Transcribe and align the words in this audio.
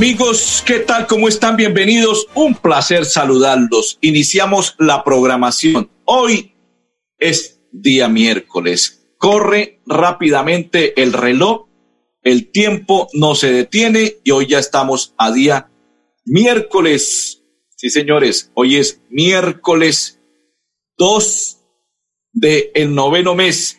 Amigos, 0.00 0.64
¿qué 0.66 0.78
tal? 0.78 1.06
¿Cómo 1.06 1.28
están? 1.28 1.56
Bienvenidos. 1.58 2.26
Un 2.34 2.54
placer 2.54 3.04
saludarlos. 3.04 3.98
Iniciamos 4.00 4.74
la 4.78 5.04
programación. 5.04 5.90
Hoy 6.06 6.54
es 7.18 7.60
día 7.70 8.08
miércoles. 8.08 9.12
Corre 9.18 9.82
rápidamente 9.84 11.02
el 11.02 11.12
reloj. 11.12 11.68
El 12.22 12.50
tiempo 12.50 13.08
no 13.12 13.34
se 13.34 13.52
detiene 13.52 14.14
y 14.24 14.30
hoy 14.30 14.46
ya 14.46 14.58
estamos 14.58 15.12
a 15.18 15.32
día 15.32 15.70
miércoles. 16.24 17.42
Sí, 17.76 17.90
señores, 17.90 18.50
hoy 18.54 18.76
es 18.76 19.02
miércoles 19.10 20.18
2 20.96 21.58
del 22.32 22.70
el 22.72 22.94
noveno 22.94 23.34
mes 23.34 23.78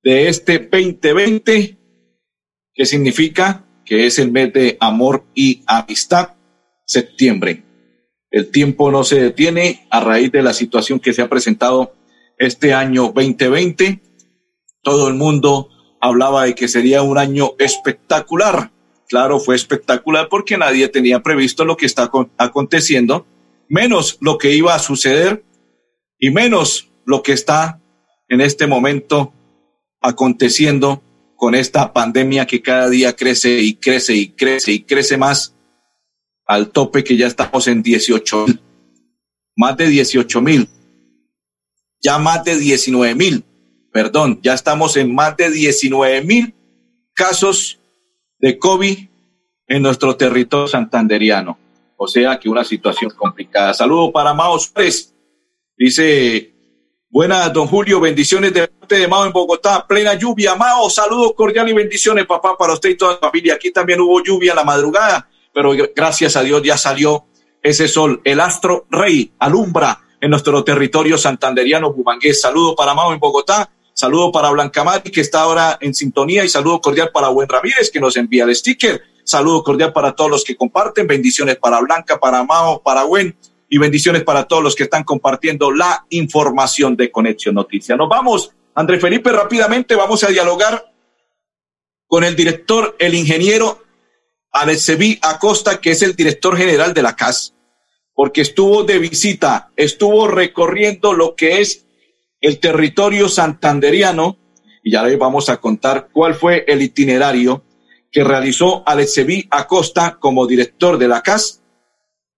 de 0.00 0.28
este 0.28 0.60
2020, 0.60 1.76
que 2.72 2.86
significa 2.86 3.63
que 3.84 4.06
es 4.06 4.18
el 4.18 4.30
mes 4.30 4.52
de 4.52 4.76
amor 4.80 5.24
y 5.34 5.62
amistad, 5.66 6.30
septiembre. 6.86 7.62
El 8.30 8.50
tiempo 8.50 8.90
no 8.90 9.04
se 9.04 9.20
detiene 9.20 9.86
a 9.90 10.00
raíz 10.00 10.32
de 10.32 10.42
la 10.42 10.52
situación 10.52 10.98
que 10.98 11.12
se 11.12 11.22
ha 11.22 11.28
presentado 11.28 11.94
este 12.38 12.74
año 12.74 13.12
2020. 13.14 14.00
Todo 14.82 15.08
el 15.08 15.14
mundo 15.14 15.68
hablaba 16.00 16.44
de 16.44 16.54
que 16.54 16.68
sería 16.68 17.02
un 17.02 17.18
año 17.18 17.52
espectacular. 17.58 18.70
Claro, 19.08 19.38
fue 19.38 19.54
espectacular 19.54 20.28
porque 20.28 20.58
nadie 20.58 20.88
tenía 20.88 21.22
previsto 21.22 21.64
lo 21.64 21.76
que 21.76 21.86
está 21.86 22.10
aconteciendo, 22.36 23.26
menos 23.68 24.18
lo 24.20 24.38
que 24.38 24.54
iba 24.54 24.74
a 24.74 24.78
suceder 24.78 25.44
y 26.18 26.30
menos 26.30 26.88
lo 27.04 27.22
que 27.22 27.32
está 27.32 27.80
en 28.28 28.40
este 28.40 28.66
momento 28.66 29.32
aconteciendo 30.00 31.02
con 31.44 31.54
esta 31.54 31.92
pandemia 31.92 32.46
que 32.46 32.62
cada 32.62 32.88
día 32.88 33.14
crece 33.14 33.60
y 33.60 33.74
crece 33.74 34.14
y 34.14 34.28
crece 34.30 34.72
y 34.72 34.82
crece 34.82 35.18
más 35.18 35.54
al 36.46 36.70
tope 36.70 37.04
que 37.04 37.18
ya 37.18 37.26
estamos 37.26 37.68
en 37.68 37.82
18 37.82 38.46
mil, 38.46 38.60
más 39.54 39.76
de 39.76 39.88
18 39.88 40.40
mil, 40.40 40.66
ya 42.00 42.16
más 42.16 42.44
de 42.44 42.56
19 42.56 43.14
mil, 43.14 43.44
perdón, 43.92 44.40
ya 44.42 44.54
estamos 44.54 44.96
en 44.96 45.14
más 45.14 45.36
de 45.36 45.50
19 45.50 46.22
mil 46.22 46.54
casos 47.12 47.78
de 48.38 48.58
COVID 48.58 49.06
en 49.68 49.82
nuestro 49.82 50.16
territorio 50.16 50.66
santanderiano. 50.66 51.58
O 51.98 52.08
sea 52.08 52.38
que 52.38 52.48
una 52.48 52.64
situación 52.64 53.10
complicada. 53.10 53.74
Saludo 53.74 54.10
para 54.10 54.32
Mao 54.32 54.58
Suárez. 54.58 55.14
Dice 55.76 56.54
Buenas, 57.14 57.52
don 57.52 57.68
Julio, 57.68 58.00
bendiciones 58.00 58.52
de 58.52 58.66
de 58.88 59.08
Mao 59.08 59.24
en 59.24 59.32
Bogotá, 59.32 59.86
plena 59.86 60.14
lluvia. 60.14 60.54
Mao, 60.54 60.90
saludos 60.90 61.32
cordiales 61.36 61.72
y 61.72 61.76
bendiciones, 61.76 62.26
papá, 62.26 62.56
para 62.56 62.74
usted 62.74 62.90
y 62.90 62.96
toda 62.96 63.12
la 63.12 63.18
familia. 63.18 63.54
Aquí 63.54 63.70
también 63.70 64.00
hubo 64.00 64.22
lluvia 64.22 64.52
en 64.52 64.56
la 64.56 64.64
madrugada, 64.64 65.28
pero 65.52 65.72
gracias 65.94 66.36
a 66.36 66.42
Dios 66.42 66.62
ya 66.62 66.76
salió 66.76 67.24
ese 67.62 67.88
sol. 67.88 68.20
El 68.24 68.40
astro 68.40 68.86
rey 68.90 69.32
alumbra 69.38 70.00
en 70.20 70.30
nuestro 70.30 70.62
territorio 70.62 71.16
santanderiano 71.16 71.92
Bumangués. 71.92 72.40
Saludo 72.40 72.74
para 72.74 72.94
Mao 72.94 73.12
en 73.12 73.20
Bogotá, 73.20 73.70
saludo 73.92 74.30
para 74.30 74.50
Blanca 74.50 74.84
Mari, 74.84 75.10
que 75.10 75.20
está 75.20 75.40
ahora 75.40 75.78
en 75.80 75.94
sintonía, 75.94 76.44
y 76.44 76.48
saludo 76.48 76.80
cordial 76.80 77.10
para 77.12 77.28
Buen 77.28 77.48
Ramírez, 77.48 77.90
que 77.90 78.00
nos 78.00 78.16
envía 78.16 78.44
el 78.44 78.54
sticker. 78.54 79.02
Saludo 79.24 79.62
cordial 79.64 79.92
para 79.92 80.12
todos 80.12 80.30
los 80.30 80.44
que 80.44 80.56
comparten. 80.56 81.06
Bendiciones 81.06 81.56
para 81.56 81.80
Blanca, 81.80 82.20
para 82.20 82.44
Mao, 82.44 82.82
para 82.82 83.04
Buen 83.04 83.34
y 83.74 83.78
bendiciones 83.78 84.22
para 84.22 84.44
todos 84.44 84.62
los 84.62 84.76
que 84.76 84.84
están 84.84 85.02
compartiendo 85.02 85.72
la 85.72 86.06
información 86.10 86.94
de 86.96 87.10
Conexión 87.10 87.56
Noticias. 87.56 87.98
Nos 87.98 88.08
vamos, 88.08 88.52
André 88.74 88.98
Felipe, 88.98 89.30
rápidamente 89.30 89.94
vamos 89.94 90.24
a 90.24 90.28
dialogar 90.28 90.92
con 92.06 92.24
el 92.24 92.34
director, 92.34 92.96
el 92.98 93.14
ingeniero 93.14 93.84
Alexevi 94.50 95.18
Acosta, 95.22 95.80
que 95.80 95.92
es 95.92 96.02
el 96.02 96.16
director 96.16 96.56
general 96.56 96.92
de 96.92 97.02
la 97.02 97.14
CAS, 97.14 97.54
porque 98.14 98.40
estuvo 98.40 98.82
de 98.82 98.98
visita, 98.98 99.72
estuvo 99.76 100.26
recorriendo 100.26 101.12
lo 101.12 101.36
que 101.36 101.60
es 101.60 101.86
el 102.40 102.58
territorio 102.58 103.28
santanderiano, 103.28 104.38
y 104.82 104.92
ya 104.92 105.02
les 105.02 105.18
vamos 105.18 105.48
a 105.48 105.60
contar 105.60 106.08
cuál 106.12 106.34
fue 106.34 106.64
el 106.66 106.82
itinerario 106.82 107.64
que 108.10 108.22
realizó 108.22 108.82
Alexevi 108.86 109.46
Acosta 109.50 110.18
como 110.20 110.46
director 110.46 110.98
de 110.98 111.08
la 111.08 111.22
CAS. 111.22 111.62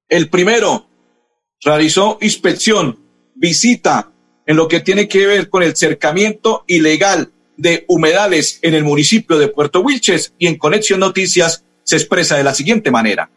El 0.09 0.31
primero, 0.31 0.87
realizó 1.63 2.19
inspección, 2.21 2.99
visita 3.35 4.13
en 4.47 4.57
lo 4.57 4.69
que 4.69 4.81
tiene 4.81 5.09
que 5.09 5.27
ver 5.27 5.51
con 5.51 5.63
el 5.63 5.77
cercamiento 5.77 6.65
ilegal 6.67 7.31
de 7.57 7.85
humedales 7.89 8.59
en 8.63 8.75
el 8.75 8.85
municipio 8.85 9.39
de 9.39 9.49
Puerto 9.49 9.81
Wilches 9.81 10.33
y 10.39 10.47
en 10.47 10.57
Conexión 10.57 11.01
Noticias 11.01 11.65
se 11.83 11.97
expresa 11.97 12.37
de 12.37 12.45
la 12.45 12.55
siguiente 12.55 12.91
manera. 12.91 13.31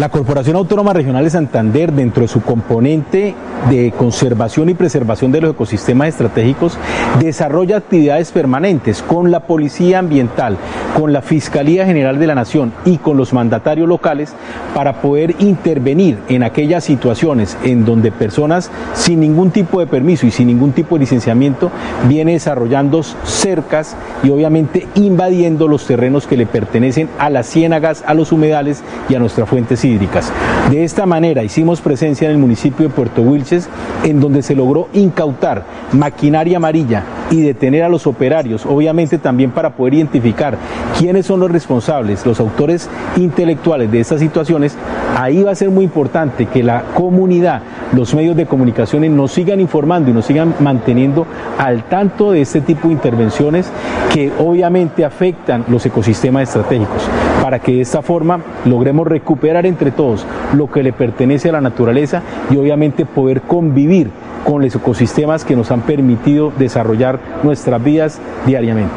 La 0.00 0.10
Corporación 0.10 0.56
Autónoma 0.56 0.92
Regional 0.92 1.24
de 1.24 1.30
Santander, 1.30 1.90
dentro 1.90 2.20
de 2.20 2.28
su 2.28 2.42
componente 2.42 3.34
de 3.70 3.92
conservación 3.92 4.68
y 4.68 4.74
preservación 4.74 5.32
de 5.32 5.40
los 5.40 5.52
ecosistemas 5.52 6.08
estratégicos, 6.08 6.76
desarrolla 7.18 7.78
actividades 7.78 8.30
permanentes 8.30 9.02
con 9.02 9.30
la 9.30 9.40
Policía 9.46 9.98
Ambiental, 10.00 10.58
con 10.98 11.14
la 11.14 11.22
Fiscalía 11.22 11.86
General 11.86 12.18
de 12.18 12.26
la 12.26 12.34
Nación 12.34 12.74
y 12.84 12.98
con 12.98 13.16
los 13.16 13.32
mandatarios 13.32 13.88
locales 13.88 14.34
para 14.74 15.00
poder 15.00 15.34
intervenir 15.38 16.18
en 16.28 16.42
aquellas 16.42 16.84
situaciones 16.84 17.56
en 17.64 17.86
donde 17.86 18.12
personas 18.12 18.70
sin 18.92 19.20
ningún 19.20 19.50
tipo 19.50 19.80
de 19.80 19.86
permiso 19.86 20.26
y 20.26 20.30
sin 20.30 20.48
ningún 20.48 20.72
tipo 20.72 20.96
de 20.96 21.00
licenciamiento 21.00 21.70
vienen 22.06 22.34
desarrollando 22.34 23.02
cercas 23.02 23.96
y 24.22 24.28
obviamente 24.28 24.86
invadiendo 24.94 25.68
los 25.68 25.86
terrenos 25.86 26.26
que 26.26 26.36
le 26.36 26.44
pertenecen 26.44 27.08
a 27.18 27.30
las 27.30 27.46
ciénagas, 27.46 28.04
a 28.06 28.12
los 28.12 28.30
humedales 28.30 28.82
y 29.08 29.14
a 29.14 29.18
nuestras 29.18 29.48
fuentes 29.48 29.75
hídricas. 29.84 30.32
De 30.70 30.84
esta 30.84 31.06
manera 31.06 31.42
hicimos 31.42 31.80
presencia 31.80 32.26
en 32.26 32.32
el 32.32 32.38
municipio 32.38 32.88
de 32.88 32.94
Puerto 32.94 33.22
Wilches, 33.22 33.68
en 34.04 34.20
donde 34.20 34.42
se 34.42 34.54
logró 34.54 34.88
incautar 34.92 35.64
maquinaria 35.92 36.56
amarilla 36.56 37.04
y 37.30 37.42
detener 37.42 37.82
a 37.82 37.88
los 37.88 38.06
operarios, 38.06 38.66
obviamente 38.66 39.18
también 39.18 39.50
para 39.50 39.70
poder 39.70 39.94
identificar 39.94 40.56
quiénes 40.98 41.26
son 41.26 41.40
los 41.40 41.50
responsables, 41.50 42.24
los 42.24 42.40
autores 42.40 42.88
intelectuales 43.16 43.90
de 43.90 44.00
estas 44.00 44.20
situaciones, 44.20 44.76
ahí 45.16 45.42
va 45.42 45.52
a 45.52 45.54
ser 45.54 45.70
muy 45.70 45.84
importante 45.84 46.46
que 46.46 46.62
la 46.62 46.84
comunidad, 46.94 47.62
los 47.92 48.14
medios 48.14 48.36
de 48.36 48.46
comunicación 48.46 49.16
nos 49.16 49.32
sigan 49.32 49.60
informando 49.60 50.10
y 50.10 50.12
nos 50.12 50.26
sigan 50.26 50.54
manteniendo 50.60 51.26
al 51.58 51.84
tanto 51.84 52.32
de 52.32 52.40
este 52.40 52.60
tipo 52.60 52.88
de 52.88 52.94
intervenciones 52.94 53.70
que 54.12 54.32
obviamente 54.38 55.04
afectan 55.04 55.64
los 55.68 55.84
ecosistemas 55.84 56.44
estratégicos, 56.44 57.02
para 57.42 57.58
que 57.58 57.72
de 57.72 57.80
esta 57.80 58.02
forma 58.02 58.40
logremos 58.64 59.06
recuperar 59.06 59.66
entre 59.66 59.90
todos 59.90 60.26
lo 60.54 60.70
que 60.70 60.82
le 60.82 60.92
pertenece 60.92 61.48
a 61.48 61.52
la 61.52 61.60
naturaleza 61.60 62.22
y 62.50 62.56
obviamente 62.56 63.04
poder 63.04 63.42
convivir 63.42 64.10
con 64.46 64.62
los 64.62 64.74
ecosistemas 64.74 65.44
que 65.44 65.56
nos 65.56 65.70
han 65.72 65.82
permitido 65.82 66.52
desarrollar 66.56 67.40
nuestras 67.42 67.82
vidas 67.82 68.20
diariamente. 68.46 68.94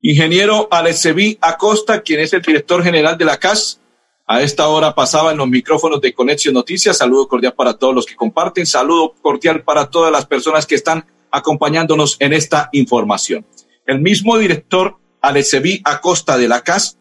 Ingeniero 0.00 0.68
Aleceví 0.70 1.36
Acosta, 1.40 2.00
quien 2.00 2.20
es 2.20 2.32
el 2.32 2.40
director 2.40 2.82
general 2.82 3.18
de 3.18 3.24
la 3.26 3.36
CAS, 3.36 3.80
a 4.26 4.42
esta 4.42 4.68
hora 4.68 4.94
pasaba 4.94 5.32
en 5.32 5.38
los 5.38 5.48
micrófonos 5.48 6.00
de 6.00 6.14
Conexión 6.14 6.54
Noticias. 6.54 6.98
Saludo 6.98 7.28
cordial 7.28 7.54
para 7.54 7.74
todos 7.74 7.94
los 7.94 8.06
que 8.06 8.14
comparten. 8.14 8.66
Saludo 8.66 9.14
cordial 9.22 9.62
para 9.62 9.88
todas 9.88 10.12
las 10.12 10.26
personas 10.26 10.66
que 10.66 10.74
están 10.74 11.06
acompañándonos 11.30 12.16
en 12.20 12.32
esta 12.32 12.68
información. 12.72 13.46
El 13.86 14.00
mismo 14.00 14.36
director 14.36 14.96
Aleceví 15.20 15.80
Acosta 15.84 16.36
de 16.36 16.48
la 16.48 16.60
CAS 16.60 16.98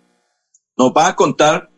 nos 0.78 0.92
va 0.92 1.08
a 1.08 1.16
contar 1.16 1.70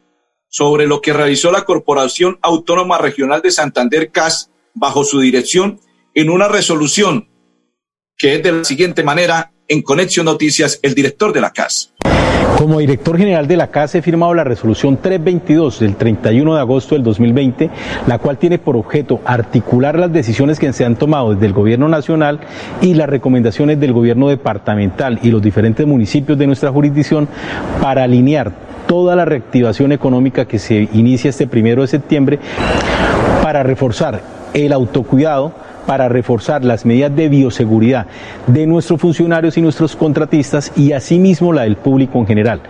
sobre 0.50 0.88
lo 0.88 1.01
que 1.01 1.13
realizó 1.13 1.51
la 1.51 1.63
Corporación 1.63 2.40
Autónoma 2.42 2.98
Regional 2.98 3.42
de 3.42 3.51
Santander 3.51 4.12
CAS 4.12 4.51
bajo 4.74 5.04
su 5.04 5.19
dirección 5.19 5.80
en 6.13 6.30
una 6.30 6.48
resolución 6.48 7.30
que 8.18 8.36
es 8.36 8.44
de 8.44 8.51
la 8.51 8.63
siguiente 8.66 9.04
manera 9.04 9.54
en 9.68 9.81
Conexión 9.81 10.25
Noticias 10.25 10.80
el 10.81 10.96
director 10.96 11.31
de 11.31 11.42
la 11.42 11.51
CAS. 11.51 11.94
Como 12.57 12.80
director 12.80 13.18
general 13.18 13.48
de 13.48 13.56
la 13.56 13.68
CAS 13.68 13.96
he 13.96 14.01
firmado 14.01 14.34
la 14.34 14.44
resolución 14.44 14.98
322 14.98 15.80
del 15.80 15.96
31 15.96 16.56
de 16.56 16.60
agosto 16.60 16.96
del 16.96 17.04
2020, 17.04 17.69
la 18.06 18.18
cual 18.18 18.38
tiene 18.38 18.60
por 18.60 18.75
objeto 18.75 19.22
articular 19.24 19.98
las 19.98 20.12
decisiones 20.12 20.60
que 20.60 20.74
se 20.74 20.84
han 20.84 20.98
tomado 20.98 21.34
desde 21.34 21.46
el 21.46 21.54
gobierno 21.54 21.88
nacional 21.88 22.42
y 22.81 22.96
las 22.96 23.07
recomendaciones 23.07 23.80
del 23.80 23.94
gobierno 23.94 24.28
departamental 24.28 25.19
y 25.24 25.31
los 25.31 25.42
diferentes 25.42 25.88
municipios 25.88 26.38
de 26.38 26.48
nuestra 26.48 26.72
jurisdicción 26.72 27.30
para 27.81 28.04
alinear 28.04 28.69
toda 28.89 29.15
la 29.15 29.24
reactivación 29.24 29.91
económica 29.91 30.45
que 30.45 30.57
se 30.57 30.89
inicia 30.94 31.30
este 31.30 31.45
primero 31.45 31.83
de 31.83 31.88
septiembre 31.88 32.39
para 33.44 33.62
reforzar 33.62 34.19
el 34.56 34.74
autocuidado 34.74 35.53
para 35.85 36.09
reforzar 36.09 36.63
las 36.63 36.85
medidas 36.85 37.15
de 37.15 37.29
bioseguridad 37.29 38.07
de 38.47 38.67
nuestros 38.67 38.99
funcionarios 38.99 39.57
y 39.57 39.61
nuestros 39.61 39.95
contratistas 39.95 40.71
y 40.75 40.91
asimismo 40.91 41.53
la 41.53 41.63
del 41.63 41.77
público 41.77 42.19
en 42.19 42.27
general. 42.27 42.61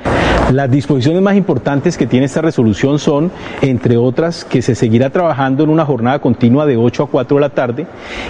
Las 0.51 0.71
disposiciones 0.71 1.21
más 1.21 1.35
importantes 1.35 1.95
que 1.95 2.07
tiene 2.07 2.25
esta 2.25 2.41
resolución 2.41 2.97
son, 2.97 3.31
entre 3.61 3.97
otras, 3.97 4.43
que 4.43 4.63
se 4.63 4.73
seguirá 4.73 5.11
trabajando 5.11 5.63
en 5.63 5.69
una 5.69 5.85
jornada 5.85 6.17
continua 6.17 6.65
de 6.65 6.75
8 6.75 7.03
a 7.03 7.07
4 7.07 7.37
de 7.37 7.41
la 7.41 7.49
tarde, 7.49 7.85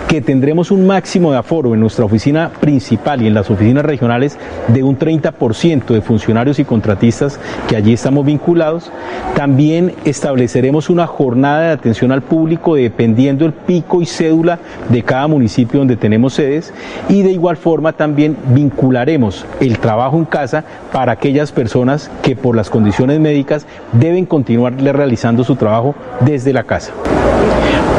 que 0.10 0.20
tendremos 0.20 0.70
un 0.70 0.86
máximo 0.86 1.32
de 1.32 1.38
aforo 1.38 1.74
en 1.74 1.80
nuestra 1.80 2.04
oficina 2.04 2.52
principal 2.60 3.22
y 3.22 3.28
en 3.28 3.34
las 3.34 3.50
oficinas 3.50 3.86
regionales 3.86 4.38
de 4.68 4.84
un 4.84 5.00
30% 5.00 5.86
de 5.86 6.02
funcionarios 6.02 6.60
y 6.60 6.66
contratistas 6.66 7.40
que 7.70 7.78
allí 7.78 7.94
estamos 7.94 8.26
vinculados. 8.26 8.92
También 9.36 9.94
estableceremos 10.04 10.90
una 10.90 11.08
jornada 11.08 11.62
de 11.62 11.72
atención 11.72 12.12
al 12.12 12.22
público 12.22 12.76
dependiendo 12.76 13.46
el 13.46 13.54
pico 13.54 14.02
y 14.02 14.06
cédula 14.06 14.60
de 14.90 15.04
cada 15.04 15.28
municipio 15.28 15.80
donde 15.80 15.98
tenemos 15.98 16.34
sedes 16.34 16.74
y 17.08 17.22
de 17.22 17.32
igual 17.32 17.58
forma 17.58 17.94
también 17.94 18.38
vincularemos 18.48 19.46
el 19.60 19.80
trabajo 19.80 20.18
en 20.18 20.26
casa 20.26 20.64
para 20.92 21.14
aquellas 21.14 21.52
personas 21.52 22.10
que 22.22 22.36
por 22.36 22.56
las 22.56 22.70
condiciones 22.70 23.20
médicas 23.20 23.66
deben 23.94 24.26
continuar 24.26 24.76
realizando 24.76 25.44
su 25.44 25.56
trabajo 25.56 25.96
desde 26.22 26.54
la 26.54 26.64
casa. 26.64 26.94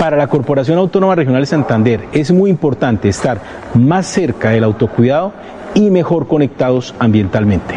Para 0.01 0.17
la 0.17 0.29
Corporación 0.29 0.79
Autónoma 0.79 1.15
Regional 1.15 1.43
de 1.43 1.47
Santander 1.47 2.01
es 2.13 2.31
muy 2.33 2.51
importante 2.51 3.09
estar 3.09 3.41
más 3.75 4.07
cerca 4.07 4.51
del 4.51 4.65
autocuidado 4.65 5.33
y 5.75 5.91
mejor 5.91 6.27
conectados 6.27 6.95
ambientalmente. 6.99 7.75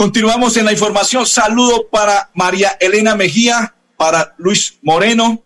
Continuamos 0.00 0.56
en 0.56 0.64
la 0.64 0.72
información. 0.72 1.26
Saludo 1.26 1.86
para 1.90 2.30
María 2.32 2.78
Elena 2.80 3.16
Mejía, 3.16 3.74
para 4.00 4.34
Luis 4.38 4.78
Moreno, 4.80 5.44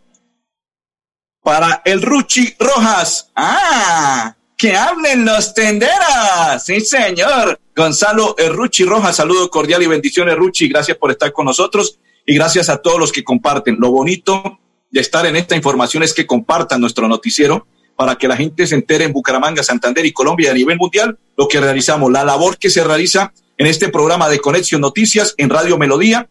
para 1.42 1.82
el 1.84 2.00
Ruchi 2.00 2.54
Rojas. 2.56 3.32
Ah, 3.34 4.36
que 4.56 4.76
hablen 4.76 5.24
los 5.24 5.52
tenderas. 5.54 6.64
Sí, 6.64 6.80
señor. 6.80 7.58
Gonzalo 7.74 8.36
Ruchi 8.52 8.84
Rojas, 8.84 9.16
saludo 9.16 9.50
cordial 9.50 9.82
y 9.82 9.88
bendiciones, 9.88 10.36
Ruchi. 10.36 10.68
Gracias 10.68 10.96
por 10.96 11.10
estar 11.10 11.32
con 11.32 11.46
nosotros 11.46 11.98
y 12.24 12.36
gracias 12.36 12.68
a 12.68 12.76
todos 12.76 13.00
los 13.00 13.10
que 13.10 13.24
comparten. 13.24 13.76
Lo 13.80 13.90
bonito 13.90 14.60
de 14.88 15.00
estar 15.00 15.26
en 15.26 15.34
esta 15.34 15.56
información 15.56 16.04
es 16.04 16.14
que 16.14 16.24
compartan 16.24 16.80
nuestro 16.80 17.08
noticiero 17.08 17.66
para 17.96 18.14
que 18.14 18.28
la 18.28 18.36
gente 18.36 18.68
se 18.68 18.76
entere 18.76 19.02
en 19.02 19.12
Bucaramanga, 19.12 19.64
Santander 19.64 20.06
y 20.06 20.12
Colombia 20.12 20.52
a 20.52 20.54
nivel 20.54 20.78
mundial 20.78 21.18
lo 21.36 21.48
que 21.48 21.60
realizamos, 21.60 22.12
la 22.12 22.22
labor 22.22 22.56
que 22.56 22.70
se 22.70 22.84
realiza 22.84 23.32
en 23.58 23.66
este 23.66 23.88
programa 23.88 24.28
de 24.28 24.38
Conexión 24.38 24.80
Noticias 24.80 25.34
en 25.38 25.50
Radio 25.50 25.76
Melodía 25.76 26.28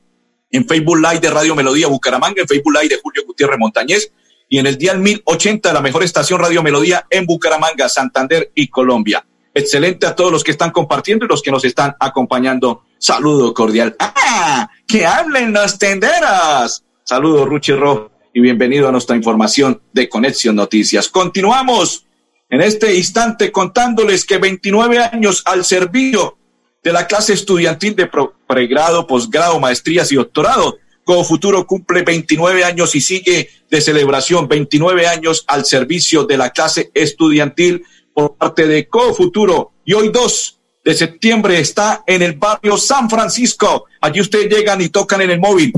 en 0.53 0.67
Facebook 0.67 0.97
Live 0.97 1.19
de 1.19 1.31
Radio 1.31 1.55
Melodía 1.55 1.87
Bucaramanga, 1.87 2.41
en 2.41 2.47
Facebook 2.47 2.73
Live 2.73 2.95
de 2.95 3.01
Julio 3.01 3.23
Gutiérrez 3.25 3.57
Montañez 3.57 4.11
y 4.47 4.59
en 4.59 4.67
el 4.67 4.77
día 4.77 4.93
1080 4.93 5.69
de 5.69 5.73
la 5.73 5.81
mejor 5.81 6.03
estación 6.03 6.39
Radio 6.39 6.61
Melodía 6.61 7.07
en 7.09 7.25
Bucaramanga, 7.25 7.89
Santander 7.89 8.51
y 8.53 8.67
Colombia. 8.67 9.25
Excelente 9.51 10.05
a 10.05 10.15
todos 10.15 10.31
los 10.31 10.43
que 10.43 10.51
están 10.51 10.69
compartiendo 10.69 11.25
y 11.25 11.27
los 11.27 11.41
que 11.41 11.49
nos 11.49 11.65
están 11.65 11.95
acompañando. 11.99 12.83
Saludo 12.99 13.51
cordial. 13.53 13.95
¡Ah! 13.99 14.69
¡Que 14.87 15.07
hablen 15.07 15.53
las 15.53 15.79
tenderas! 15.79 16.83
Saludo, 17.03 17.45
Ruchi 17.45 17.73
Rojo, 17.73 18.11
y 18.31 18.39
bienvenido 18.39 18.87
a 18.87 18.91
nuestra 18.91 19.15
información 19.15 19.81
de 19.91 20.07
Conexión 20.07 20.55
Noticias. 20.55 21.09
Continuamos 21.09 22.05
en 22.47 22.61
este 22.61 22.95
instante 22.95 23.51
contándoles 23.51 24.23
que 24.23 24.37
29 24.37 24.99
años 24.99 25.41
al 25.45 25.65
servicio 25.65 26.37
de 26.83 26.91
la 26.91 27.07
clase 27.07 27.33
estudiantil 27.33 27.95
de 27.95 28.09
pregrado, 28.47 29.07
posgrado, 29.07 29.59
maestrías 29.59 30.11
y 30.11 30.15
doctorado. 30.15 30.77
Como 31.05 31.23
Futuro 31.23 31.65
cumple 31.65 32.03
29 32.03 32.63
años 32.63 32.95
y 32.95 33.01
sigue 33.01 33.49
de 33.69 33.81
celebración 33.81 34.47
29 34.47 35.07
años 35.07 35.43
al 35.47 35.65
servicio 35.65 36.25
de 36.25 36.37
la 36.37 36.51
clase 36.51 36.91
estudiantil 36.93 37.83
por 38.13 38.35
parte 38.35 38.67
de 38.67 38.87
Co 38.87 39.13
Futuro. 39.13 39.71
Y 39.85 39.93
hoy 39.93 40.09
2 40.09 40.59
de 40.83 40.93
septiembre 40.93 41.59
está 41.59 42.03
en 42.05 42.21
el 42.21 42.33
barrio 42.33 42.77
San 42.77 43.09
Francisco. 43.09 43.85
Allí 44.01 44.21
ustedes 44.21 44.49
llegan 44.49 44.81
y 44.81 44.89
tocan 44.89 45.21
en 45.21 45.31
el 45.31 45.39
móvil. 45.39 45.73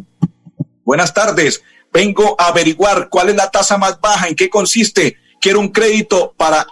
Buenas 0.84 1.14
tardes. 1.14 1.64
Vengo 1.92 2.36
a 2.40 2.48
averiguar 2.48 3.10
cuál 3.10 3.30
es 3.30 3.36
la 3.36 3.50
tasa 3.50 3.78
más 3.78 4.00
baja, 4.02 4.28
en 4.28 4.36
qué 4.36 4.50
consiste. 4.50 5.18
Quiero 5.40 5.60
un 5.60 5.70
crédito 5.70 6.34
para 6.36 6.66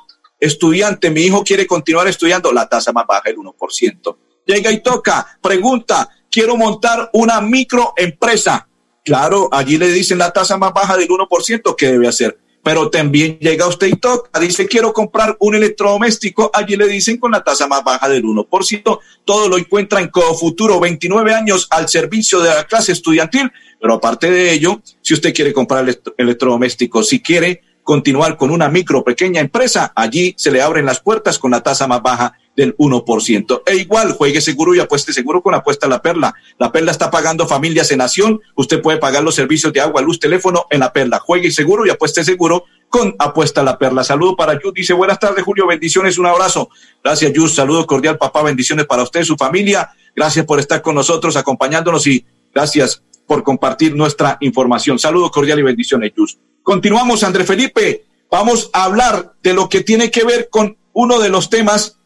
estudiante. 0.43 1.09
Mi 1.09 1.21
hijo 1.21 1.43
quiere 1.43 1.65
continuar 1.65 2.07
estudiando. 2.07 2.51
La 2.51 2.67
tasa 2.67 2.91
más 2.91 3.05
baja, 3.07 3.29
el 3.29 3.37
1% 3.37 4.15
llega 4.45 4.71
y 4.71 4.81
toca, 4.81 5.37
pregunta, 5.41 6.09
quiero 6.29 6.55
montar 6.55 7.09
una 7.13 7.41
microempresa. 7.41 8.67
Claro, 9.03 9.49
allí 9.51 9.77
le 9.77 9.89
dicen 9.89 10.17
la 10.17 10.31
tasa 10.31 10.57
más 10.57 10.73
baja 10.73 10.97
del 10.97 11.09
1% 11.09 11.75
que 11.75 11.87
debe 11.87 12.07
hacer. 12.07 12.37
Pero 12.63 12.89
también 12.89 13.37
llega 13.39 13.67
usted 13.67 13.87
y 13.87 13.97
toca, 13.97 14.39
dice 14.39 14.67
quiero 14.67 14.93
comprar 14.93 15.35
un 15.41 15.53
electrodoméstico, 15.53 16.49
allí 16.53 16.77
le 16.77 16.87
dicen 16.87 17.17
con 17.17 17.31
la 17.31 17.43
tasa 17.43 17.67
más 17.67 17.83
baja 17.83 18.07
del 18.07 18.23
1%. 18.23 18.99
Todo 19.25 19.49
lo 19.49 19.57
encuentra 19.57 19.99
en 19.99 20.09
Futuro, 20.39 20.79
29 20.79 21.33
años 21.33 21.67
al 21.69 21.89
servicio 21.89 22.39
de 22.39 22.49
la 22.49 22.63
clase 22.63 22.93
estudiantil. 22.93 23.51
Pero 23.81 23.95
aparte 23.95 24.31
de 24.31 24.53
ello, 24.53 24.81
si 25.01 25.13
usted 25.13 25.33
quiere 25.33 25.51
comprar 25.51 25.85
electrodoméstico, 26.17 27.03
si 27.03 27.21
quiere 27.21 27.61
continuar 27.83 28.37
con 28.37 28.49
una 28.49 28.69
micro 28.69 29.03
pequeña 29.03 29.41
empresa, 29.41 29.91
allí 29.95 30.33
se 30.37 30.51
le 30.51 30.61
abren 30.61 30.85
las 30.85 30.99
puertas 30.99 31.37
con 31.37 31.51
la 31.51 31.61
tasa 31.61 31.87
más 31.87 32.01
baja 32.01 32.33
del 32.55 32.75
1%. 32.77 33.63
E 33.65 33.75
igual, 33.75 34.13
juegue 34.13 34.41
seguro 34.41 34.75
y 34.75 34.79
apueste 34.79 35.11
seguro 35.11 35.41
con 35.41 35.55
Apuesta 35.55 35.87
La 35.87 36.01
Perla. 36.01 36.33
La 36.59 36.71
Perla 36.71 36.91
está 36.91 37.09
pagando 37.09 37.47
familias 37.47 37.91
en 37.91 37.97
Nación. 37.99 38.39
Usted 38.55 38.81
puede 38.81 38.99
pagar 38.99 39.23
los 39.23 39.35
servicios 39.35 39.73
de 39.73 39.81
agua, 39.81 40.01
luz, 40.01 40.19
teléfono 40.19 40.65
en 40.69 40.79
La 40.81 40.93
Perla. 40.93 41.19
Juegue 41.19 41.51
seguro 41.51 41.85
y 41.85 41.89
apueste 41.89 42.23
seguro 42.23 42.65
con 42.89 43.15
Apuesta 43.17 43.63
La 43.63 43.77
Perla. 43.77 44.03
Saludo 44.03 44.35
para 44.35 44.53
Yus. 44.61 44.73
Dice, 44.73 44.93
buenas 44.93 45.19
tardes, 45.19 45.43
Julio. 45.43 45.65
Bendiciones. 45.65 46.17
Un 46.17 46.27
abrazo. 46.27 46.69
Gracias, 47.03 47.33
Yus. 47.33 47.55
Saludo 47.55 47.87
cordial, 47.87 48.17
papá. 48.17 48.43
Bendiciones 48.43 48.85
para 48.85 49.03
usted 49.03 49.23
su 49.23 49.35
familia. 49.35 49.89
Gracias 50.15 50.45
por 50.45 50.59
estar 50.59 50.81
con 50.81 50.93
nosotros, 50.93 51.35
acompañándonos 51.35 52.05
y 52.05 52.23
gracias 52.53 53.01
por 53.25 53.41
compartir 53.41 53.95
nuestra 53.95 54.37
información. 54.41 54.99
Saludo 54.99 55.31
cordial 55.31 55.57
y 55.57 55.63
bendiciones, 55.63 56.11
Yus. 56.15 56.37
Continuamos, 56.63 57.23
André 57.23 57.43
Felipe. 57.43 58.05
Vamos 58.31 58.69
a 58.71 58.85
hablar 58.85 59.33
de 59.43 59.53
lo 59.53 59.67
que 59.67 59.81
tiene 59.81 60.09
que 60.09 60.23
ver 60.23 60.47
con 60.49 60.77
uno 60.93 61.19
de 61.19 61.29
los 61.29 61.49
temas 61.49 61.99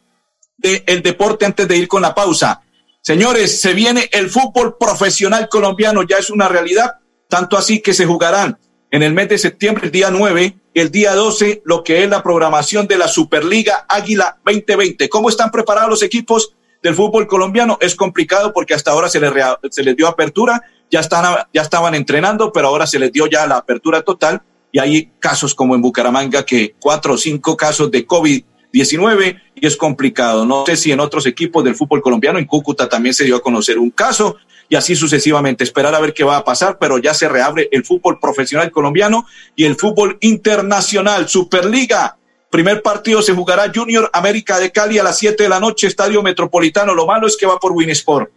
del 0.58 1.04
deporte 1.04 1.46
antes 1.46 1.68
de 1.68 1.78
ir 1.78 1.88
con 1.88 2.02
la 2.02 2.16
pausa. 2.16 2.62
Señores, 3.02 3.62
se 3.62 3.74
viene 3.74 4.10
el 4.12 4.30
fútbol 4.30 4.76
profesional 4.78 5.48
colombiano, 5.48 6.02
ya 6.04 6.18
es 6.18 6.32
una 6.32 6.50
realidad, 6.50 6.96
tanto 7.30 7.56
así 7.56 7.82
que 7.82 7.94
se 7.94 8.08
jugarán 8.08 8.58
en 8.90 9.04
el 9.04 9.14
mes 9.14 9.30
de 9.30 9.38
septiembre, 9.38 9.86
el 9.86 9.92
día 9.92 10.10
9, 10.10 10.58
el 10.74 10.92
día 10.92 11.14
12, 11.14 11.62
lo 11.64 11.84
que 11.84 12.04
es 12.04 12.10
la 12.10 12.24
programación 12.24 12.88
de 12.88 12.98
la 12.98 13.08
Superliga 13.08 13.86
Águila 13.88 14.40
2020. 14.44 15.08
¿Cómo 15.10 15.30
están 15.30 15.52
preparados 15.52 15.90
los 15.92 16.04
equipos 16.04 16.56
del 16.82 16.96
fútbol 16.96 17.28
colombiano? 17.28 17.78
Es 17.80 17.96
complicado 17.96 18.52
porque 18.54 18.74
hasta 18.74 18.92
ahora 18.92 19.08
se 19.08 19.20
les, 19.20 19.32
se 19.70 19.84
les 19.84 19.96
dio 19.96 20.08
apertura, 20.08 20.64
ya, 20.91 21.00
están, 21.00 21.36
ya 21.53 21.62
estaban 21.62 21.96
entrenando, 21.96 22.51
pero 22.51 22.67
ahora 22.67 22.88
se 22.88 23.00
les 23.00 23.12
dio 23.12 23.27
ya 23.27 23.46
la 23.48 23.58
apertura 23.58 24.01
total 24.01 24.41
y 24.72 24.79
hay 24.79 25.12
casos 25.20 25.56
como 25.56 25.75
en 25.75 25.82
Bucaramanga 25.82 26.46
que 26.46 26.75
cuatro 26.79 27.13
o 27.13 27.17
cinco 27.17 27.56
casos 27.56 27.89
de 27.91 28.06
COVID 28.06 28.44
19 28.72 29.41
y 29.56 29.65
es 29.65 29.75
complicado. 29.75 30.46
No 30.46 30.65
sé 30.65 30.75
si 30.75 30.91
en 30.91 31.00
otros 31.00 31.25
equipos 31.25 31.63
del 31.63 31.75
fútbol 31.75 32.01
colombiano, 32.01 32.39
en 32.39 32.46
Cúcuta 32.46 32.88
también 32.88 33.13
se 33.13 33.24
dio 33.24 33.38
a 33.38 33.41
conocer 33.41 33.79
un 33.79 33.89
caso 33.89 34.38
y 34.70 34.75
así 34.75 34.96
sucesivamente. 34.96 35.63
Esperar 35.63 35.96
a 35.96 36.00
ver 36.00 36.13
qué 36.13 36.24
va 36.24 36.38
a 36.38 36.44
pasar, 36.44 36.77
pero 36.79 36.98
ya 36.98 37.13
se 37.13 37.29
reabre 37.29 37.70
el 37.72 37.86
fútbol 37.86 38.20
profesional 38.20 38.72
colombiano 38.72 39.25
y 39.56 39.65
el 39.65 39.75
fútbol 39.75 40.17
internacional. 40.22 41.27
Superliga. 41.27 42.17
Primer 42.50 42.82
partido 42.82 43.22
se 43.22 43.34
jugará 43.34 43.72
Junior 43.74 44.10
América 44.13 44.60
de 44.60 44.72
Cali 44.72 45.00
a 45.00 45.03
las 45.03 45.17
7 45.17 45.44
de 45.44 45.50
la 45.50 45.60
noche, 45.60 45.88
Estadio 45.88 46.24
Metropolitano. 46.24 46.94
Lo 46.94 47.06
malo 47.06 47.27
es 47.27 47.36
que 47.36 47.46
va 47.46 47.60
por 47.60 47.74
Winsport. 47.74 48.32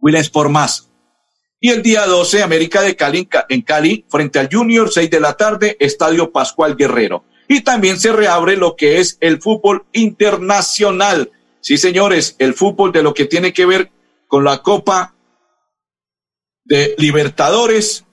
Winsport 0.00 0.50
más. 0.50 0.88
Y 1.60 1.70
el 1.70 1.82
día 1.82 2.06
12, 2.06 2.42
América 2.42 2.82
de 2.82 2.96
Cali 2.96 3.28
en 3.48 3.62
Cali, 3.62 4.04
frente 4.08 4.38
al 4.38 4.48
Junior, 4.52 4.90
6 4.90 5.10
de 5.10 5.20
la 5.20 5.36
tarde, 5.36 5.76
Estadio 5.80 6.30
Pascual 6.30 6.76
Guerrero 6.76 7.24
y 7.48 7.60
también 7.62 7.98
se 7.98 8.12
reabre 8.12 8.56
lo 8.56 8.76
que 8.76 8.98
es 8.98 9.18
el 9.20 9.40
fútbol 9.40 9.84
internacional. 9.92 11.30
Sí, 11.60 11.78
señores, 11.78 12.36
el 12.38 12.54
fútbol 12.54 12.92
de 12.92 13.02
lo 13.02 13.14
que 13.14 13.26
tiene 13.26 13.52
que 13.52 13.66
ver 13.66 13.90
con 14.26 14.44
la 14.44 14.62
Copa 14.62 15.14
de 16.64 16.94
Libertadores 16.98 18.04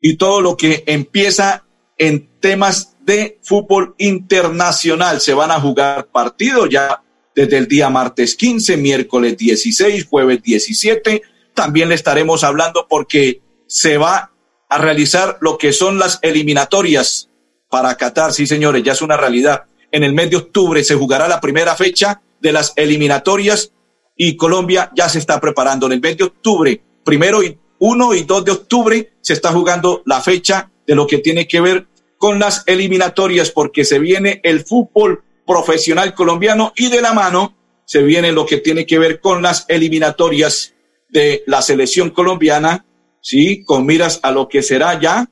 y 0.00 0.16
todo 0.16 0.40
lo 0.40 0.56
que 0.56 0.84
empieza 0.86 1.64
en 1.96 2.28
temas 2.40 2.96
de 3.00 3.38
fútbol 3.42 3.94
internacional. 3.98 5.20
Se 5.20 5.34
van 5.34 5.50
a 5.50 5.60
jugar 5.60 6.08
partidos 6.08 6.68
ya 6.70 7.02
desde 7.34 7.58
el 7.58 7.68
día 7.68 7.88
martes 7.88 8.34
15, 8.34 8.76
miércoles 8.76 9.36
16, 9.36 10.06
jueves 10.06 10.42
17. 10.42 11.22
También 11.56 11.88
le 11.88 11.94
estaremos 11.94 12.44
hablando 12.44 12.86
porque 12.86 13.40
se 13.66 13.96
va 13.96 14.30
a 14.68 14.78
realizar 14.78 15.38
lo 15.40 15.56
que 15.56 15.72
son 15.72 15.98
las 15.98 16.18
eliminatorias 16.20 17.30
para 17.70 17.96
Qatar. 17.96 18.34
Sí, 18.34 18.46
señores, 18.46 18.82
ya 18.84 18.92
es 18.92 19.00
una 19.00 19.16
realidad. 19.16 19.64
En 19.90 20.04
el 20.04 20.12
mes 20.12 20.30
de 20.30 20.36
octubre 20.36 20.84
se 20.84 20.94
jugará 20.94 21.26
la 21.26 21.40
primera 21.40 21.74
fecha 21.74 22.20
de 22.40 22.52
las 22.52 22.74
eliminatorias 22.76 23.72
y 24.16 24.36
Colombia 24.36 24.92
ya 24.94 25.08
se 25.08 25.18
está 25.18 25.40
preparando. 25.40 25.86
En 25.86 25.92
el 25.92 26.00
mes 26.00 26.18
de 26.18 26.24
octubre, 26.24 26.82
primero 27.02 27.42
y 27.42 27.58
uno 27.78 28.14
y 28.14 28.24
2 28.24 28.44
de 28.44 28.52
octubre, 28.52 29.12
se 29.22 29.32
está 29.32 29.50
jugando 29.50 30.02
la 30.04 30.20
fecha 30.20 30.70
de 30.86 30.94
lo 30.94 31.06
que 31.06 31.18
tiene 31.18 31.48
que 31.48 31.60
ver 31.60 31.86
con 32.18 32.38
las 32.38 32.64
eliminatorias 32.66 33.50
porque 33.50 33.84
se 33.84 33.98
viene 33.98 34.40
el 34.44 34.64
fútbol 34.64 35.24
profesional 35.46 36.12
colombiano 36.14 36.74
y 36.76 36.88
de 36.90 37.00
la 37.00 37.14
mano 37.14 37.54
se 37.86 38.02
viene 38.02 38.32
lo 38.32 38.44
que 38.44 38.58
tiene 38.58 38.84
que 38.84 38.98
ver 38.98 39.20
con 39.20 39.42
las 39.42 39.64
eliminatorias 39.68 40.74
de 41.08 41.42
la 41.46 41.62
selección 41.62 42.10
colombiana, 42.10 42.84
sí, 43.20 43.64
con 43.64 43.86
miras 43.86 44.20
a 44.22 44.30
lo 44.30 44.48
que 44.48 44.62
será 44.62 44.98
ya 45.00 45.28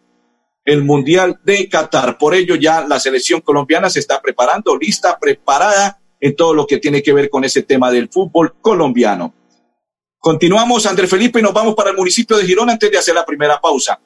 el 0.65 0.83
Mundial 0.83 1.41
de 1.45 1.69
Qatar. 1.69 2.17
Por 2.19 2.35
ello 2.35 2.55
ya 2.55 2.87
la 2.87 2.99
selección 2.99 3.41
colombiana 3.41 3.91
se 3.91 4.01
está 4.01 4.21
preparando, 4.21 4.77
lista, 4.77 5.19
preparada 5.19 6.01
en 6.21 6.35
todo 6.35 6.55
lo 6.55 6.67
que 6.67 6.79
tiene 6.79 7.03
que 7.03 7.13
ver 7.13 7.29
con 7.29 7.45
ese 7.45 7.63
tema 7.63 7.91
del 7.91 8.09
fútbol 8.09 8.55
colombiano. 8.61 9.35
Continuamos, 10.19 10.87
André 10.87 11.07
Felipe, 11.07 11.39
y 11.39 11.43
nos 11.43 11.53
vamos 11.53 11.75
para 11.75 11.91
el 11.91 11.97
municipio 11.97 12.39
de 12.39 12.47
Girón 12.47 12.71
antes 12.71 12.91
de 12.91 12.97
hacer 12.97 13.15
la 13.15 13.27
primera 13.27 13.61
pausa. 13.61 14.01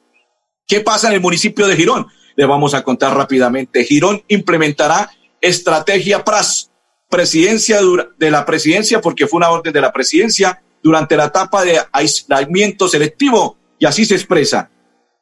¿Qué 0.67 0.81
pasa 0.81 1.07
en 1.07 1.13
el 1.13 1.21
municipio 1.21 1.65
de 1.65 1.77
Girón? 1.77 2.07
Le 2.35 2.45
vamos 2.45 2.73
a 2.73 2.83
contar 2.83 3.15
rápidamente. 3.15 3.85
Girón 3.85 4.21
implementará 4.27 5.09
estrategia 5.39 6.25
PRAS, 6.25 6.71
presidencia 7.09 7.79
de 8.17 8.31
la 8.31 8.45
presidencia, 8.45 8.99
porque 8.99 9.27
fue 9.27 9.37
una 9.37 9.49
orden 9.49 9.71
de 9.71 9.79
la 9.79 9.93
presidencia 9.93 10.61
durante 10.81 11.17
la 11.17 11.25
etapa 11.25 11.63
de 11.63 11.79
aislamiento 11.91 12.87
selectivo, 12.87 13.57
y 13.77 13.85
así 13.85 14.05
se 14.05 14.15
expresa 14.15 14.69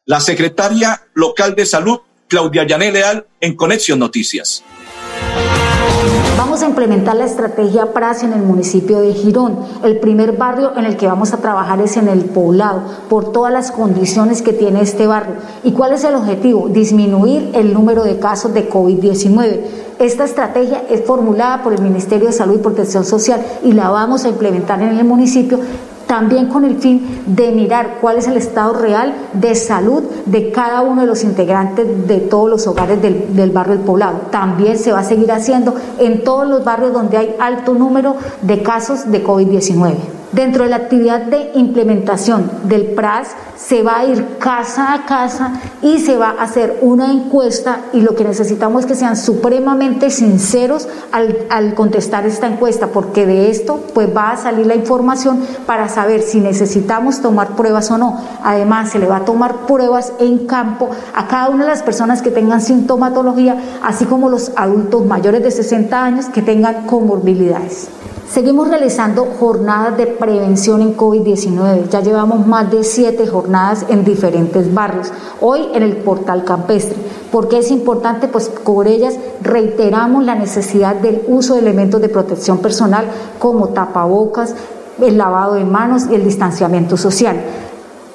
la 0.05 0.19
secretaria 0.19 1.01
local 1.13 1.55
de 1.55 1.65
salud, 1.65 1.99
Claudia 2.27 2.65
Yané 2.65 2.91
Leal, 2.91 3.27
en 3.41 3.55
Conexión 3.55 3.99
Noticias. 3.99 4.63
Vamos 6.37 6.61
a 6.61 6.67
implementar 6.67 7.15
la 7.15 7.25
estrategia 7.25 7.93
PRAS 7.93 8.21
en 8.21 8.31
el 8.31 8.43
municipio 8.43 8.99
de 8.99 9.11
Girón. 9.11 9.57
El 9.83 9.99
primer 9.99 10.33
barrio 10.33 10.77
en 10.77 10.85
el 10.85 10.95
que 10.95 11.07
vamos 11.07 11.33
a 11.33 11.37
trabajar 11.37 11.81
es 11.81 11.97
en 11.97 12.07
el 12.07 12.25
poblado, 12.25 12.83
por 13.09 13.31
todas 13.31 13.51
las 13.51 13.71
condiciones 13.71 14.43
que 14.43 14.53
tiene 14.53 14.81
este 14.81 15.07
barrio. 15.07 15.37
¿Y 15.63 15.71
cuál 15.71 15.93
es 15.93 16.03
el 16.03 16.13
objetivo? 16.13 16.69
Disminuir 16.69 17.49
el 17.55 17.73
número 17.73 18.03
de 18.03 18.19
casos 18.19 18.53
de 18.53 18.69
COVID-19. 18.69 19.61
Esta 19.97 20.25
estrategia 20.25 20.83
es 20.91 21.03
formulada 21.05 21.63
por 21.63 21.73
el 21.73 21.81
Ministerio 21.81 22.27
de 22.27 22.33
Salud 22.33 22.59
y 22.59 22.61
Protección 22.61 23.03
Social 23.03 23.43
y 23.63 23.71
la 23.71 23.89
vamos 23.89 24.23
a 24.23 24.29
implementar 24.29 24.79
en 24.83 24.95
el 24.95 25.05
municipio 25.05 25.59
también 26.07 26.47
con 26.47 26.63
el 26.63 26.77
fin 26.77 27.23
de 27.27 27.51
mirar 27.51 27.97
cuál 28.01 28.17
es 28.17 28.27
el 28.27 28.37
estado 28.37 28.73
real 28.73 29.13
de 29.33 29.53
salud 29.55 30.03
de 30.25 30.51
cada 30.51 30.81
uno 30.81 31.01
de 31.01 31.07
los 31.07 31.23
integrantes 31.23 32.07
de 32.07 32.19
todos 32.19 32.49
los 32.49 32.65
hogares 32.65 33.01
del, 33.01 33.35
del, 33.35 33.51
barrio 33.51 33.73
El 33.73 33.81
Poblado. 33.81 34.21
También 34.31 34.77
se 34.77 34.91
va 34.91 34.99
a 34.99 35.03
seguir 35.03 35.31
haciendo 35.31 35.75
en 35.99 36.23
todos 36.23 36.47
los 36.47 36.63
barrios 36.63 36.93
donde 36.93 37.17
hay 37.17 37.35
alto 37.39 37.73
número 37.73 38.15
de 38.41 38.63
casos 38.63 39.11
de 39.11 39.23
COVID-19. 39.23 40.16
Dentro 40.31 40.65
de 40.65 40.69
la 40.69 40.75
actividad 40.75 41.21
de 41.21 41.51
implementación 41.55 42.51
del 42.63 42.87
PRAS 42.87 43.29
se 43.55 43.81
va 43.81 43.99
a 43.99 44.05
ir 44.05 44.37
casa 44.39 44.93
a 44.93 45.05
casa 45.05 45.53
y 45.81 45.99
se 45.99 46.17
va 46.17 46.35
a 46.37 46.43
hacer 46.43 46.79
una 46.81 47.11
encuesta 47.11 47.79
y 47.93 48.01
lo 48.01 48.13
que 48.13 48.25
necesitamos 48.25 48.81
es 48.81 48.85
que 48.87 48.95
sean 48.95 49.15
supremamente 49.15 50.09
sinceros 50.09 50.87
al, 51.11 51.73
contestar 51.75 52.25
esta 52.25 52.47
encuesta 52.47 52.87
porque 52.87 53.25
de 53.25 53.49
esto 53.49 53.81
pues 53.93 54.15
va 54.15 54.31
a 54.31 54.37
salir 54.37 54.67
la 54.67 54.75
información 54.75 55.39
para 55.65 55.87
saber 55.87 56.21
si 56.21 56.41
necesitamos 56.41 57.21
tomar 57.21 57.55
pruebas 57.55 57.89
o 57.91 57.97
no. 57.97 58.21
Además 58.43 58.89
se 58.89 58.99
le 58.99 59.07
va 59.07 59.17
a 59.17 59.25
tomar 59.25 59.65
pruebas 59.65 60.11
en 60.19 60.45
campo 60.45 60.89
a 61.15 61.27
cada 61.27 61.49
una 61.49 61.63
de 61.63 61.71
las 61.71 61.83
personas 61.83 62.21
que 62.21 62.31
tengan 62.31 62.61
sintomatología 62.61 63.55
así 63.81 64.05
como 64.05 64.29
los 64.29 64.51
adultos 64.57 65.05
mayores 65.05 65.41
de 65.41 65.51
60 65.51 66.03
años 66.03 66.25
que 66.25 66.41
tengan 66.41 66.85
comorbilidades. 66.85 67.89
Seguimos 68.29 68.67
realizando 68.67 69.25
jornadas 69.39 69.97
de 69.97 70.05
prevención 70.05 70.81
en 70.81 70.97
COVID-19. 70.97 71.87
Ya 71.87 72.01
llevamos 72.01 72.45
más 72.45 72.69
de 72.69 72.83
siete 72.83 73.25
jornadas 73.25 73.85
en 73.87 74.03
diferentes 74.03 74.73
barrios. 74.73 75.13
Hoy 75.39 75.69
en 75.73 75.81
el 75.81 75.95
portal 75.95 76.43
campestre. 76.43 76.97
¿Por 77.31 77.47
qué 77.47 77.59
es 77.59 77.71
importante? 77.71 78.27
Pues 78.27 78.49
por 78.49 78.85
ellas 78.85 79.17
reiteramos 79.41 80.25
la 80.25 80.35
necesidad 80.35 80.95
del 80.95 81.21
uso 81.27 81.53
de 81.53 81.61
elementos 81.61 82.01
de 82.01 82.09
protección 82.09 82.57
personal 82.57 83.05
como 83.39 83.69
tapabocas, 83.69 84.55
el 85.01 85.17
lavado 85.17 85.53
de 85.53 85.63
manos 85.63 86.07
y 86.11 86.15
el 86.15 86.25
distanciamiento 86.25 86.97
social. 86.97 87.37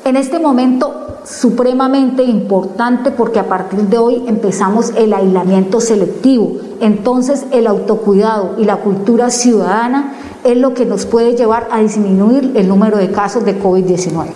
En 0.04 0.16
este 0.16 0.38
momento 0.38 1.02
supremamente 1.24 2.22
importante 2.22 3.12
porque 3.12 3.38
a 3.38 3.48
partir 3.48 3.80
de 3.80 3.96
hoy 3.96 4.24
empezamos 4.26 4.92
el 4.96 5.14
aislamiento 5.14 5.80
selectivo. 5.80 6.56
Entonces 6.82 7.46
el 7.52 7.66
autocuidado 7.66 8.56
y 8.58 8.64
la 8.64 8.76
cultura 8.76 9.30
ciudadana 9.30 10.40
es 10.44 10.56
lo 10.56 10.74
que 10.74 10.84
nos 10.84 11.06
puede 11.06 11.36
llevar 11.36 11.68
a 11.70 11.80
disminuir 11.80 12.52
el 12.56 12.68
número 12.68 12.98
de 12.98 13.10
casos 13.10 13.44
de 13.44 13.58
COVID-19. 13.58 14.34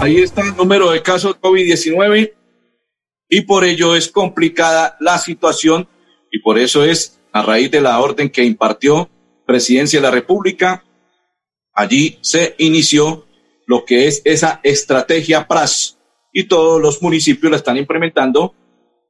Ahí 0.00 0.16
está 0.18 0.42
el 0.42 0.56
número 0.56 0.90
de 0.90 1.00
casos 1.02 1.34
de 1.34 1.40
COVID-19 1.40 2.32
y 3.28 3.40
por 3.42 3.64
ello 3.64 3.94
es 3.94 4.08
complicada 4.08 4.96
la 5.00 5.18
situación 5.18 5.88
y 6.30 6.40
por 6.40 6.58
eso 6.58 6.84
es 6.84 7.18
a 7.32 7.42
raíz 7.42 7.70
de 7.70 7.80
la 7.80 8.00
orden 8.00 8.28
que 8.28 8.44
impartió 8.44 9.08
Presidencia 9.46 10.00
de 10.00 10.02
la 10.02 10.10
República 10.10 10.82
Allí 11.76 12.18
se 12.22 12.54
inició 12.56 13.26
lo 13.66 13.84
que 13.84 14.08
es 14.08 14.22
esa 14.24 14.60
estrategia 14.62 15.46
PRAS 15.46 15.95
y 16.38 16.44
todos 16.44 16.82
los 16.82 17.00
municipios 17.00 17.50
la 17.50 17.56
están 17.56 17.78
implementando 17.78 18.54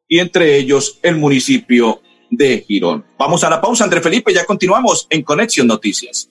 y 0.07 0.21
entre 0.21 0.57
ellos 0.57 1.01
el 1.03 1.17
municipio 1.17 2.01
de 2.31 2.65
Girón. 2.69 3.05
Vamos 3.19 3.43
a 3.43 3.51
la 3.51 3.61
pausa, 3.61 3.83
André 3.83 4.01
Felipe, 4.01 4.33
ya 4.33 4.45
continuamos 4.45 5.09
en 5.11 5.25
Conexión 5.25 5.67
Noticias. 5.67 6.31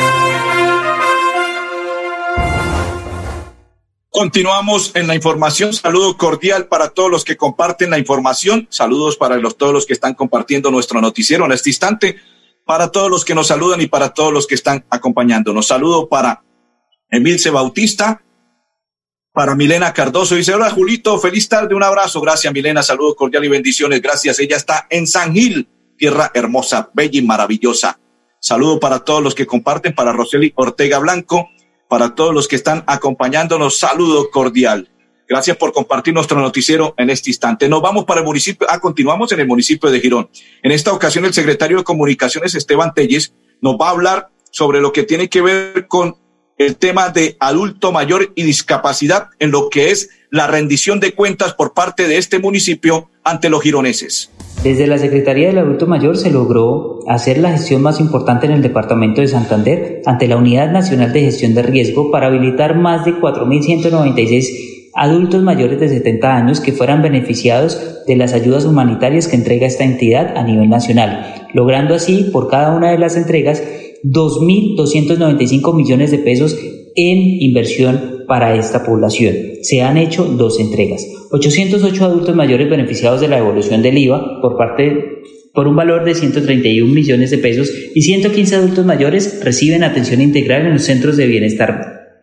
Continuamos 4.21 4.91
en 4.93 5.07
la 5.07 5.15
información. 5.15 5.73
Saludo 5.73 6.15
cordial 6.15 6.67
para 6.67 6.89
todos 6.89 7.09
los 7.09 7.25
que 7.25 7.35
comparten 7.35 7.89
la 7.89 7.97
información. 7.97 8.67
Saludos 8.69 9.17
para 9.17 9.37
los, 9.37 9.57
todos 9.57 9.73
los 9.73 9.87
que 9.87 9.93
están 9.93 10.13
compartiendo 10.13 10.69
nuestro 10.69 11.01
noticiero 11.01 11.43
en 11.45 11.53
este 11.53 11.71
instante. 11.71 12.17
Para 12.63 12.91
todos 12.91 13.09
los 13.09 13.25
que 13.25 13.33
nos 13.33 13.47
saludan 13.47 13.81
y 13.81 13.87
para 13.87 14.13
todos 14.13 14.31
los 14.31 14.45
que 14.45 14.53
están 14.53 14.85
acompañándonos. 14.91 15.65
Saludo 15.65 16.07
para 16.07 16.43
Emilce 17.09 17.49
Bautista, 17.49 18.21
para 19.33 19.55
Milena 19.55 19.91
Cardoso. 19.91 20.35
Dice, 20.35 20.53
hola 20.53 20.69
Julito, 20.69 21.17
feliz 21.17 21.49
tarde, 21.49 21.73
un 21.73 21.81
abrazo. 21.81 22.21
Gracias 22.21 22.53
Milena, 22.53 22.83
saludo 22.83 23.15
cordial 23.15 23.43
y 23.45 23.49
bendiciones. 23.49 24.03
Gracias. 24.03 24.37
Ella 24.37 24.57
está 24.57 24.85
en 24.91 25.07
San 25.07 25.33
Gil, 25.33 25.67
tierra 25.97 26.29
hermosa, 26.35 26.91
bella 26.93 27.17
y 27.17 27.23
maravillosa. 27.23 27.99
Saludo 28.39 28.79
para 28.79 28.99
todos 28.99 29.23
los 29.23 29.33
que 29.33 29.47
comparten, 29.47 29.95
para 29.95 30.13
Roseli 30.13 30.53
Ortega 30.55 30.99
Blanco, 30.99 31.49
para 31.91 32.15
todos 32.15 32.33
los 32.33 32.47
que 32.47 32.55
están 32.55 32.85
acompañándonos, 32.87 33.77
saludo 33.77 34.29
cordial. 34.31 34.89
Gracias 35.27 35.57
por 35.57 35.73
compartir 35.73 36.13
nuestro 36.13 36.39
noticiero 36.39 36.93
en 36.95 37.09
este 37.09 37.31
instante. 37.31 37.67
Nos 37.67 37.81
vamos 37.81 38.05
para 38.05 38.21
el 38.21 38.25
municipio, 38.25 38.65
ah, 38.69 38.79
continuamos 38.79 39.29
en 39.33 39.41
el 39.41 39.47
municipio 39.47 39.91
de 39.91 39.99
Girón. 39.99 40.29
En 40.63 40.71
esta 40.71 40.93
ocasión, 40.93 41.25
el 41.25 41.33
secretario 41.33 41.79
de 41.79 41.83
Comunicaciones, 41.83 42.55
Esteban 42.55 42.93
Telles, 42.93 43.33
nos 43.59 43.75
va 43.75 43.89
a 43.89 43.91
hablar 43.91 44.29
sobre 44.51 44.79
lo 44.79 44.93
que 44.93 45.03
tiene 45.03 45.27
que 45.27 45.41
ver 45.41 45.89
con 45.89 46.15
el 46.57 46.77
tema 46.77 47.09
de 47.09 47.35
adulto 47.41 47.91
mayor 47.91 48.31
y 48.35 48.43
discapacidad 48.43 49.27
en 49.39 49.51
lo 49.51 49.69
que 49.69 49.91
es 49.91 50.11
la 50.29 50.47
rendición 50.47 51.01
de 51.01 51.13
cuentas 51.13 51.55
por 51.55 51.73
parte 51.73 52.07
de 52.07 52.17
este 52.17 52.39
municipio 52.39 53.09
ante 53.25 53.49
los 53.49 53.61
gironeses. 53.61 54.31
Desde 54.63 54.85
la 54.85 54.99
Secretaría 54.99 55.47
del 55.47 55.57
Adulto 55.57 55.87
Mayor 55.87 56.17
se 56.17 56.29
logró 56.29 56.99
hacer 57.07 57.39
la 57.39 57.51
gestión 57.51 57.81
más 57.81 57.99
importante 57.99 58.45
en 58.45 58.51
el 58.51 58.61
departamento 58.61 59.19
de 59.19 59.27
Santander 59.27 60.03
ante 60.05 60.27
la 60.27 60.37
Unidad 60.37 60.71
Nacional 60.71 61.11
de 61.11 61.21
Gestión 61.21 61.55
de 61.55 61.63
Riesgo 61.63 62.11
para 62.11 62.27
habilitar 62.27 62.77
más 62.77 63.03
de 63.03 63.13
4.196 63.13 64.91
adultos 64.93 65.41
mayores 65.41 65.79
de 65.79 65.89
70 65.89 66.35
años 66.35 66.59
que 66.59 66.73
fueran 66.73 67.01
beneficiados 67.01 68.03
de 68.05 68.15
las 68.15 68.33
ayudas 68.33 68.65
humanitarias 68.65 69.27
que 69.27 69.35
entrega 69.35 69.65
esta 69.65 69.83
entidad 69.83 70.37
a 70.37 70.43
nivel 70.43 70.69
nacional, 70.69 71.47
logrando 71.55 71.95
así 71.95 72.29
por 72.31 72.47
cada 72.47 72.75
una 72.75 72.91
de 72.91 72.99
las 72.99 73.17
entregas 73.17 73.63
2.295 74.03 75.75
millones 75.75 76.11
de 76.11 76.19
pesos 76.19 76.55
en 76.95 77.17
inversión 77.17 78.20
para 78.31 78.55
esta 78.55 78.85
población. 78.85 79.35
Se 79.61 79.81
han 79.81 79.97
hecho 79.97 80.23
dos 80.23 80.57
entregas. 80.61 81.05
808 81.31 82.05
adultos 82.05 82.33
mayores 82.33 82.69
beneficiados 82.69 83.19
de 83.19 83.27
la 83.27 83.35
devolución 83.35 83.81
del 83.81 83.97
IVA 83.97 84.39
por 84.41 84.55
parte 84.55 85.21
por 85.53 85.67
un 85.67 85.75
valor 85.75 86.05
de 86.05 86.15
131 86.15 86.93
millones 86.93 87.29
de 87.29 87.39
pesos 87.39 87.69
y 87.93 88.01
115 88.01 88.55
adultos 88.55 88.85
mayores 88.85 89.41
reciben 89.43 89.83
atención 89.83 90.21
integral 90.21 90.65
en 90.65 90.71
los 90.71 90.83
centros 90.83 91.17
de 91.17 91.27
bienestar 91.27 92.21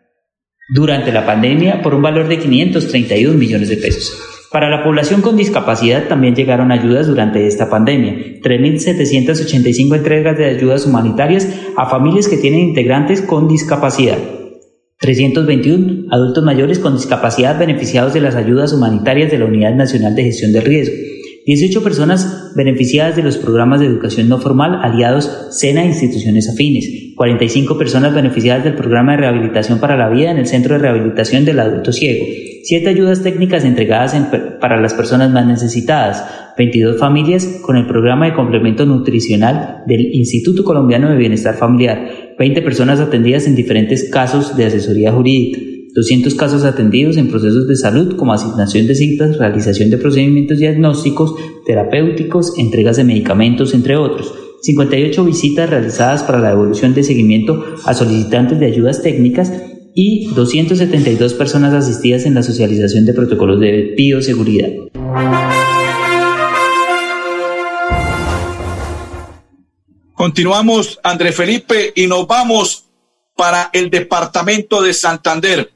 durante 0.75 1.13
la 1.13 1.27
pandemia 1.27 1.83
por 1.83 1.95
un 1.95 2.01
valor 2.01 2.27
de 2.27 2.39
531 2.39 3.37
millones 3.37 3.69
de 3.69 3.77
pesos. 3.77 4.19
Para 4.51 4.71
la 4.71 4.83
población 4.83 5.21
con 5.21 5.37
discapacidad 5.37 6.09
también 6.09 6.35
llegaron 6.35 6.73
ayudas 6.73 7.07
durante 7.07 7.47
esta 7.47 7.69
pandemia. 7.69 8.15
3.785 8.43 9.95
entregas 9.95 10.39
de 10.39 10.47
ayudas 10.47 10.87
humanitarias 10.87 11.47
a 11.77 11.85
familias 11.85 12.29
que 12.29 12.39
tienen 12.39 12.61
integrantes 12.61 13.21
con 13.21 13.47
discapacidad. 13.47 14.38
321 15.01 16.09
adultos 16.11 16.43
mayores 16.43 16.81
con 16.81 16.97
discapacidad 16.97 17.57
beneficiados 17.57 18.15
de 18.15 18.21
las 18.21 18.35
ayudas 18.35 18.73
humanitarias 18.73 19.31
de 19.31 19.39
la 19.39 19.45
Unidad 19.45 19.75
Nacional 19.75 20.17
de 20.17 20.25
Gestión 20.25 20.53
del 20.53 20.65
Riesgo. 20.65 20.97
18 21.47 21.83
personas 21.83 22.53
beneficiadas 22.57 23.17
de 23.17 23.23
los 23.23 23.39
programas 23.39 23.81
de 23.81 23.87
educación 23.87 24.29
no 24.29 24.39
formal 24.39 24.81
aliados 24.83 25.31
SENA 25.51 25.85
e 25.85 25.87
instituciones 25.87 26.49
afines, 26.49 27.15
45 27.15 27.79
personas 27.79 28.13
beneficiadas 28.13 28.65
del 28.65 28.75
programa 28.75 29.13
de 29.13 29.19
rehabilitación 29.19 29.79
para 29.79 29.97
la 29.97 30.11
vida 30.11 30.31
en 30.31 30.39
el 30.39 30.47
Centro 30.47 30.75
de 30.75 30.81
Rehabilitación 30.81 31.45
del 31.45 31.61
Adulto 31.61 31.93
Ciego, 31.93 32.27
7 32.65 32.89
ayudas 32.89 33.23
técnicas 33.23 33.65
entregadas 33.65 34.15
para 34.61 34.79
las 34.79 34.93
personas 34.93 35.31
más 35.31 35.47
necesitadas, 35.47 36.25
22 36.59 36.99
familias 36.99 37.47
con 37.63 37.77
el 37.77 37.87
programa 37.87 38.27
de 38.27 38.35
complemento 38.35 38.85
nutricional 38.85 39.85
del 39.87 40.15
Instituto 40.15 40.65
Colombiano 40.65 41.09
de 41.09 41.17
Bienestar 41.17 41.55
Familiar, 41.55 42.28
20 42.39 42.63
personas 42.63 43.01
atendidas 43.01 43.47
en 43.47 43.57
diferentes 43.57 44.09
casos 44.11 44.57
de 44.57 44.65
asesoría 44.65 45.13
jurídica, 45.13 45.61
200 45.95 46.35
casos 46.37 46.65
atendidos 46.65 47.17
en 47.17 47.29
procesos 47.29 47.67
de 47.67 47.75
salud 47.75 48.17
como 48.17 48.33
asignación 48.33 48.87
de 48.87 48.95
citas, 48.95 49.39
realización 49.39 49.91
de 49.91 49.99
procedimientos 49.99 50.59
diagnósticos, 50.59 51.35
terapéuticos, 51.67 52.57
entregas 52.57 52.97
de 52.97 53.05
medicamentos, 53.05 53.75
entre 53.75 53.97
otros. 53.97 54.33
58 54.63 55.25
visitas 55.25 55.71
realizadas 55.71 56.23
para 56.23 56.41
la 56.41 56.51
devolución 56.51 56.95
de 56.95 57.03
seguimiento 57.03 57.65
a 57.85 57.95
solicitantes 57.95 58.61
de 58.61 58.67
ayudas 58.67 59.03
técnicas 59.03 59.53
y 59.95 60.27
272 60.35 61.35
personas 61.35 61.75
asistidas 61.75 62.27
en 62.27 62.35
la 62.35 62.43
socialización 62.45 63.05
de 63.05 63.15
protocolos 63.15 63.59
de 63.59 63.95
bioseguridad. 63.97 64.71
Continuamos, 70.19 70.99
André 71.05 71.31
Felipe, 71.31 71.93
y 71.95 72.09
nos 72.09 72.27
vamos 72.27 72.87
para 73.37 73.71
el 73.73 73.89
departamento 73.89 74.83
de 74.83 74.93
Santander 74.93 75.73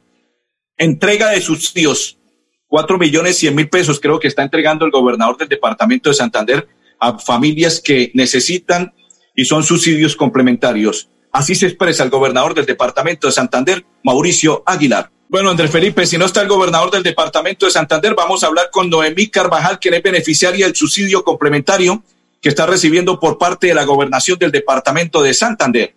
entrega 0.77 1.31
de 1.31 1.41
subsidios, 1.41 2.19
cuatro 2.67 2.99
millones 2.99 3.39
cien 3.39 3.55
mil 3.55 3.69
pesos 3.69 4.01
creo 4.01 4.19
que 4.19 4.27
está 4.27 4.43
entregando 4.43 4.85
el 4.85 4.91
gobernador 4.91 5.37
del 5.37 5.49
departamento 5.49 6.11
de 6.11 6.17
Santander 6.17 6.67
a 6.99 7.21
familias 7.21 7.81
que 7.81 8.11
necesitan 8.15 8.93
y 9.37 9.45
son 9.45 9.63
subsidios 9.63 10.17
complementarios. 10.17 11.09
Así 11.31 11.55
se 11.55 11.69
expresa 11.69 12.03
el 12.03 12.11
gobernador 12.11 12.53
del 12.53 12.67
departamento 12.67 13.29
de 13.29 13.33
Santander, 13.35 13.87
Mauricio 14.03 14.65
Aguilar. 14.67 15.13
Bueno, 15.29 15.51
Andrés 15.51 15.71
Felipe, 15.71 16.05
si 16.05 16.19
no 16.19 16.25
está 16.25 16.43
el 16.43 16.49
gobernador 16.49 16.91
del 16.91 17.05
departamento 17.05 17.67
de 17.67 17.71
Santander, 17.71 18.17
vamos 18.17 18.43
a 18.43 18.49
hablar 18.49 18.71
con 18.73 18.91
Noemí 18.91 19.29
Carvajal, 19.29 19.79
quien 19.79 19.95
es 19.95 20.03
beneficiaria 20.03 20.67
del 20.67 20.75
subsidio 20.75 21.23
complementario 21.23 22.03
que 22.43 22.49
está 22.49 22.67
recibiendo 22.67 23.21
por 23.21 23.39
parte 23.39 23.69
de 23.69 23.75
la 23.75 23.85
gobernación 23.85 24.37
del 24.39 24.51
departamento 24.51 25.23
de 25.23 25.33
Santander. 25.33 25.95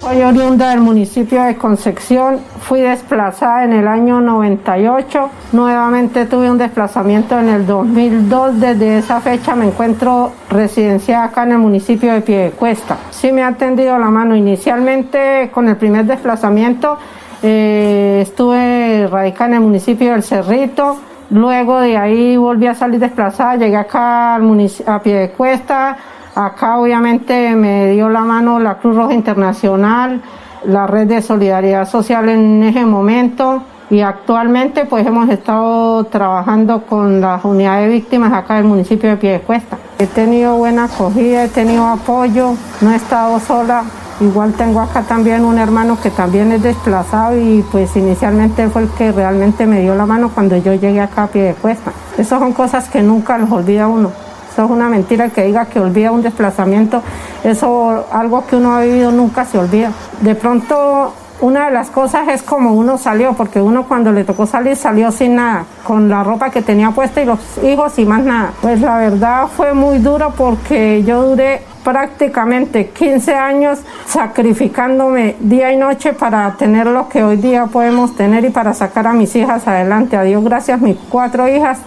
Soy 0.00 0.22
oriunda 0.22 0.70
del 0.70 0.80
municipio 0.80 1.44
de 1.44 1.56
Concepción, 1.56 2.40
fui 2.62 2.80
desplazada 2.80 3.62
en 3.62 3.72
el 3.72 3.86
año 3.86 4.20
98, 4.20 5.30
nuevamente 5.52 6.26
tuve 6.26 6.50
un 6.50 6.58
desplazamiento 6.58 7.38
en 7.38 7.48
el 7.48 7.64
2002, 7.64 8.58
desde 8.60 8.98
esa 8.98 9.20
fecha 9.20 9.54
me 9.54 9.66
encuentro 9.66 10.32
residenciada 10.50 11.26
acá 11.26 11.44
en 11.44 11.52
el 11.52 11.58
municipio 11.58 12.12
de 12.12 12.22
Piedecuesta. 12.22 12.98
Sí 13.12 13.30
me 13.30 13.44
ha 13.44 13.48
atendido 13.48 13.96
la 13.98 14.10
mano. 14.10 14.34
Inicialmente 14.34 15.50
con 15.54 15.68
el 15.68 15.76
primer 15.76 16.06
desplazamiento, 16.06 16.98
eh, 17.42 18.18
estuve 18.22 19.06
radicada 19.06 19.50
en 19.50 19.54
el 19.54 19.60
municipio 19.60 20.10
del 20.10 20.24
Cerrito, 20.24 20.98
luego 21.30 21.80
de 21.80 21.96
ahí 21.96 22.36
volví 22.36 22.66
a 22.66 22.74
salir 22.74 23.00
desplazada, 23.00 23.56
llegué 23.56 23.76
acá 23.76 24.34
al 24.34 24.70
a 24.86 24.98
Piedecuesta, 25.00 25.96
Acá 26.34 26.78
obviamente 26.78 27.54
me 27.54 27.92
dio 27.92 28.08
la 28.08 28.22
mano 28.22 28.58
la 28.58 28.78
Cruz 28.78 28.96
Roja 28.96 29.14
Internacional, 29.14 30.20
la 30.64 30.84
Red 30.88 31.06
de 31.06 31.22
Solidaridad 31.22 31.88
Social 31.88 32.28
en 32.28 32.60
ese 32.64 32.84
momento 32.84 33.62
y 33.88 34.00
actualmente 34.00 34.84
pues 34.84 35.06
hemos 35.06 35.28
estado 35.28 36.02
trabajando 36.04 36.86
con 36.86 37.20
las 37.20 37.44
unidades 37.44 37.86
de 37.86 37.94
víctimas 37.94 38.32
acá 38.32 38.56
del 38.56 38.64
municipio 38.64 39.10
de 39.10 39.16
Piedecuesta. 39.16 39.78
He 40.00 40.08
tenido 40.08 40.56
buena 40.56 40.84
acogida, 40.84 41.44
he 41.44 41.48
tenido 41.48 41.86
apoyo, 41.86 42.54
no 42.80 42.90
he 42.90 42.96
estado 42.96 43.38
sola. 43.38 43.84
Igual 44.20 44.52
tengo 44.52 44.80
acá 44.80 45.02
también 45.02 45.44
un 45.44 45.58
hermano 45.58 45.98
que 46.00 46.10
también 46.10 46.52
es 46.52 46.62
desplazado 46.62 47.36
y 47.36 47.64
pues 47.72 47.96
inicialmente 47.96 48.68
fue 48.68 48.82
el 48.82 48.88
que 48.90 49.10
realmente 49.10 49.66
me 49.66 49.80
dio 49.80 49.94
la 49.94 50.06
mano 50.06 50.30
cuando 50.32 50.56
yo 50.56 50.72
llegué 50.74 51.00
acá 51.00 51.24
a 51.24 51.26
Piedecuesta. 51.26 51.92
Esas 52.16 52.38
son 52.38 52.52
cosas 52.52 52.88
que 52.88 53.02
nunca 53.02 53.36
los 53.38 53.50
olvida 53.50 53.88
uno. 53.88 54.12
Eso 54.52 54.64
es 54.66 54.70
una 54.70 54.88
mentira 54.88 55.30
que 55.30 55.42
diga 55.42 55.66
que 55.66 55.80
olvida 55.80 56.12
un 56.12 56.22
desplazamiento. 56.22 57.02
Eso, 57.42 58.06
algo 58.12 58.46
que 58.46 58.54
uno 58.54 58.76
ha 58.76 58.82
vivido 58.82 59.10
nunca 59.10 59.44
se 59.44 59.58
olvida. 59.58 59.90
De 60.20 60.36
pronto, 60.36 61.12
una 61.40 61.66
de 61.66 61.72
las 61.72 61.90
cosas 61.90 62.28
es 62.28 62.42
como 62.42 62.72
uno 62.72 62.96
salió, 62.96 63.32
porque 63.32 63.60
uno 63.60 63.88
cuando 63.88 64.12
le 64.12 64.22
tocó 64.22 64.46
salir 64.46 64.76
salió 64.76 65.10
sin 65.10 65.34
nada, 65.34 65.64
con 65.82 66.08
la 66.08 66.22
ropa 66.22 66.50
que 66.50 66.62
tenía 66.62 66.92
puesta 66.92 67.20
y 67.20 67.24
los 67.24 67.40
hijos 67.64 67.98
y 67.98 68.06
más 68.06 68.22
nada. 68.22 68.52
Pues 68.62 68.80
la 68.80 68.96
verdad 68.96 69.48
fue 69.48 69.74
muy 69.74 69.98
duro 69.98 70.32
porque 70.36 71.02
yo 71.02 71.26
duré 71.26 71.62
prácticamente 71.84 72.88
15 72.88 73.34
años 73.34 73.80
sacrificándome 74.06 75.36
día 75.38 75.72
y 75.72 75.76
noche 75.76 76.14
para 76.14 76.54
tener 76.54 76.86
lo 76.86 77.08
que 77.08 77.22
hoy 77.22 77.36
día 77.36 77.66
podemos 77.66 78.16
tener 78.16 78.44
y 78.44 78.50
para 78.50 78.72
sacar 78.74 79.06
a 79.06 79.12
mis 79.12 79.36
hijas 79.36 79.68
adelante. 79.68 80.16
A 80.16 80.22
Dios 80.22 80.42
gracias, 80.42 80.80
mis 80.80 80.96
cuatro 81.10 81.46
hijas 81.46 81.78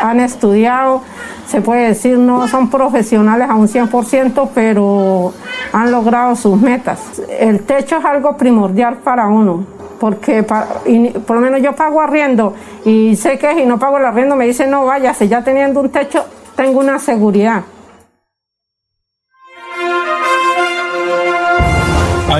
han 0.00 0.20
estudiado, 0.20 1.02
se 1.46 1.60
puede 1.60 1.88
decir, 1.88 2.16
no 2.16 2.48
son 2.48 2.70
profesionales 2.70 3.50
a 3.50 3.56
un 3.56 3.68
100%, 3.68 4.48
pero 4.54 5.34
han 5.72 5.90
logrado 5.90 6.36
sus 6.36 6.58
metas. 6.58 7.20
El 7.38 7.60
techo 7.64 7.98
es 7.98 8.04
algo 8.04 8.36
primordial 8.36 8.98
para 8.98 9.26
uno, 9.26 9.64
porque 9.98 10.42
por 10.44 11.36
lo 11.36 11.40
menos 11.42 11.60
yo 11.60 11.74
pago 11.74 12.00
arriendo 12.00 12.54
y 12.84 13.16
sé 13.16 13.36
que 13.36 13.54
si 13.54 13.66
no 13.66 13.78
pago 13.78 13.98
el 13.98 14.06
arriendo 14.06 14.36
me 14.36 14.46
dicen 14.46 14.70
no 14.70 14.86
váyase, 14.86 15.28
ya 15.28 15.42
teniendo 15.42 15.80
un 15.80 15.90
techo 15.90 16.24
tengo 16.56 16.78
una 16.80 16.98
seguridad. 16.98 17.62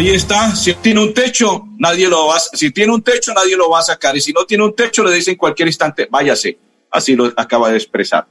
Ahí 0.01 0.09
está, 0.09 0.57
si 0.57 0.73
tiene 0.73 0.99
un 0.99 1.13
techo, 1.13 1.67
nadie 1.77 2.09
lo 2.09 2.29
va, 2.29 2.41
si 2.41 2.71
tiene 2.71 2.91
un 2.91 3.03
techo, 3.03 3.35
nadie 3.35 3.55
lo 3.55 3.69
va 3.69 3.81
a 3.81 3.83
sacar. 3.83 4.17
Y 4.17 4.23
si 4.23 4.33
no 4.33 4.47
tiene 4.47 4.65
un 4.65 4.75
techo, 4.75 5.05
le 5.05 5.15
dicen 5.15 5.33
en 5.33 5.39
cualquier 5.39 5.69
instante, 5.69 6.09
váyase. 6.11 6.59
Así 6.91 7.15
lo 7.15 7.31
acaba 7.37 7.69
de 7.69 7.77
expresar. 7.77 8.27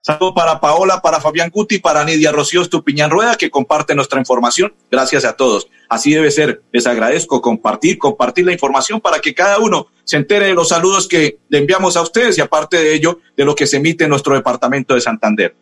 Saludos 0.00 0.32
para 0.36 0.60
Paola, 0.60 1.02
para 1.02 1.20
Fabián 1.20 1.50
Guti, 1.50 1.80
para 1.80 2.04
Nidia 2.04 2.30
Rocío 2.30 2.62
Estupiñán 2.62 3.10
Rueda, 3.10 3.34
que 3.34 3.50
comparte 3.50 3.96
nuestra 3.96 4.20
información. 4.20 4.72
Gracias 4.92 5.24
a 5.24 5.32
todos. 5.32 5.66
Así 5.88 6.14
debe 6.14 6.30
ser. 6.30 6.62
Les 6.70 6.86
agradezco 6.86 7.42
compartir, 7.42 7.98
compartir 7.98 8.46
la 8.46 8.52
información 8.52 9.00
para 9.00 9.18
que 9.18 9.34
cada 9.34 9.58
uno 9.58 9.88
se 10.04 10.18
entere 10.18 10.46
de 10.46 10.54
los 10.54 10.68
saludos 10.68 11.08
que 11.08 11.40
le 11.48 11.58
enviamos 11.58 11.96
a 11.96 12.02
ustedes 12.02 12.38
y 12.38 12.42
aparte 12.42 12.76
de 12.76 12.94
ello, 12.94 13.18
de 13.36 13.44
lo 13.44 13.56
que 13.56 13.66
se 13.66 13.78
emite 13.78 14.04
en 14.04 14.10
nuestro 14.10 14.36
departamento 14.36 14.94
de 14.94 15.00
Santander. 15.00 15.56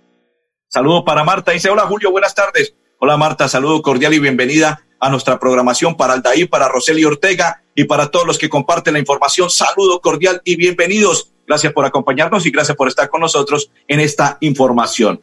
Saludo 0.69 1.03
para 1.03 1.25
Marta. 1.25 1.53
Dice, 1.53 1.71
hola 1.71 1.87
Julio, 1.87 2.11
buenas 2.11 2.35
tardes. 2.35 2.75
Hola 2.99 3.17
Marta, 3.17 3.49
saludo 3.49 3.81
cordial 3.81 4.13
y 4.13 4.19
bienvenida 4.19 4.86
a 4.99 5.11
nuestra 5.11 5.39
programación 5.39 5.97
para 5.97 6.15
Aldair, 6.15 6.49
para 6.49 6.69
Roseli 6.69 7.05
Ortega, 7.05 7.63
y 7.75 7.85
para 7.85 8.11
todos 8.11 8.27
los 8.27 8.39
que 8.39 8.49
comparten 8.49 8.95
la 8.95 8.99
información, 8.99 9.51
saludo 9.51 10.01
cordial 10.01 10.41
y 10.45 10.57
bienvenidos. 10.57 11.31
Gracias 11.47 11.73
por 11.73 11.85
acompañarnos 11.85 12.47
y 12.47 12.51
gracias 12.51 12.77
por 12.77 12.89
estar 12.89 13.11
con 13.11 13.21
nosotros 13.21 13.71
en 13.87 14.01
esta 14.01 14.39
información. 14.41 15.23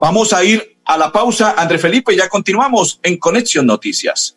Vamos 0.00 0.32
a 0.32 0.42
ir 0.42 0.78
a 0.84 0.96
la 0.96 1.12
pausa, 1.12 1.54
André 1.56 1.78
Felipe, 1.78 2.16
ya 2.16 2.28
continuamos 2.28 2.98
en 3.02 3.18
Conexión 3.18 3.66
Noticias. 3.66 4.36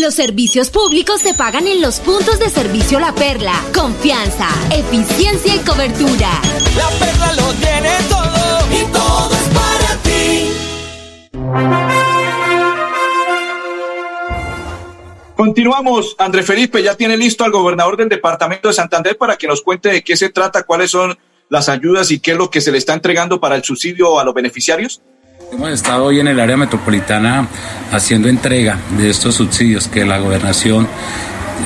Los 0.00 0.14
servicios 0.14 0.70
públicos 0.70 1.20
se 1.20 1.34
pagan 1.34 1.66
en 1.66 1.82
los 1.82 2.00
puntos 2.00 2.38
de 2.38 2.48
servicio 2.48 2.98
La 2.98 3.14
Perla. 3.14 3.52
Confianza, 3.74 4.48
eficiencia 4.72 5.54
y 5.54 5.58
cobertura. 5.58 6.40
La 6.74 6.88
Perla 6.98 7.32
lo 7.34 7.52
tiene 7.52 7.90
todo 8.08 8.66
y 8.72 8.86
todo 8.90 9.30
es 9.34 9.48
para 9.52 9.96
ti. 10.02 10.48
Continuamos. 15.36 16.16
André 16.16 16.44
Felipe 16.44 16.82
ya 16.82 16.94
tiene 16.94 17.18
listo 17.18 17.44
al 17.44 17.50
gobernador 17.50 17.98
del 17.98 18.08
departamento 18.08 18.68
de 18.68 18.74
Santander 18.74 19.18
para 19.18 19.36
que 19.36 19.48
nos 19.48 19.60
cuente 19.60 19.90
de 19.90 20.02
qué 20.02 20.16
se 20.16 20.30
trata, 20.30 20.62
cuáles 20.62 20.92
son 20.92 21.18
las 21.50 21.68
ayudas 21.68 22.10
y 22.10 22.20
qué 22.20 22.30
es 22.30 22.38
lo 22.38 22.48
que 22.48 22.62
se 22.62 22.72
le 22.72 22.78
está 22.78 22.94
entregando 22.94 23.38
para 23.38 23.54
el 23.54 23.64
subsidio 23.64 24.18
a 24.18 24.24
los 24.24 24.32
beneficiarios. 24.32 25.02
Hemos 25.52 25.70
estado 25.70 26.04
hoy 26.04 26.20
en 26.20 26.28
el 26.28 26.38
área 26.38 26.56
metropolitana 26.56 27.48
haciendo 27.90 28.28
entrega 28.28 28.78
de 28.96 29.10
estos 29.10 29.34
subsidios 29.34 29.88
que 29.88 30.04
la 30.04 30.18
gobernación 30.18 30.86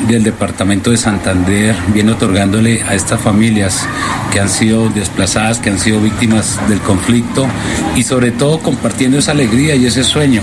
del 0.08 0.22
departamento 0.22 0.90
de 0.90 0.96
Santander 0.96 1.76
viene 1.92 2.12
otorgándole 2.12 2.82
a 2.82 2.94
estas 2.94 3.20
familias 3.20 3.86
que 4.32 4.40
han 4.40 4.48
sido 4.48 4.88
desplazadas, 4.88 5.58
que 5.58 5.68
han 5.68 5.78
sido 5.78 6.00
víctimas 6.00 6.58
del 6.68 6.80
conflicto 6.80 7.46
y 7.94 8.02
sobre 8.04 8.30
todo 8.30 8.58
compartiendo 8.60 9.18
esa 9.18 9.32
alegría 9.32 9.74
y 9.74 9.84
ese 9.84 10.02
sueño 10.02 10.40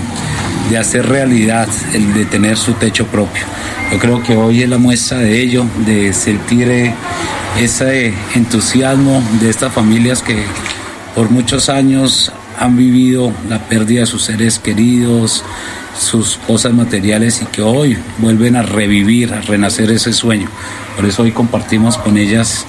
de 0.70 0.78
hacer 0.78 1.08
realidad 1.08 1.68
el 1.94 2.14
de 2.14 2.24
tener 2.26 2.56
su 2.56 2.74
techo 2.74 3.06
propio. 3.06 3.42
Yo 3.90 3.98
creo 3.98 4.22
que 4.22 4.36
hoy 4.36 4.62
es 4.62 4.68
la 4.68 4.78
muestra 4.78 5.18
de 5.18 5.40
ello, 5.40 5.66
de 5.84 6.12
sentir 6.12 6.94
ese 7.58 8.14
entusiasmo 8.36 9.20
de 9.40 9.50
estas 9.50 9.72
familias 9.72 10.22
que 10.22 10.44
por 11.14 11.30
muchos 11.30 11.68
años 11.68 12.32
han 12.58 12.76
vivido 12.76 13.32
la 13.48 13.58
pérdida 13.58 14.00
de 14.00 14.06
sus 14.06 14.22
seres 14.22 14.58
queridos, 14.58 15.44
sus 15.98 16.36
cosas 16.46 16.72
materiales 16.72 17.42
y 17.42 17.46
que 17.46 17.62
hoy 17.62 17.96
vuelven 18.18 18.56
a 18.56 18.62
revivir, 18.62 19.32
a 19.34 19.40
renacer 19.40 19.90
ese 19.90 20.12
sueño. 20.12 20.48
Por 20.96 21.04
eso 21.06 21.22
hoy 21.22 21.32
compartimos 21.32 21.98
con 21.98 22.16
ellas 22.16 22.66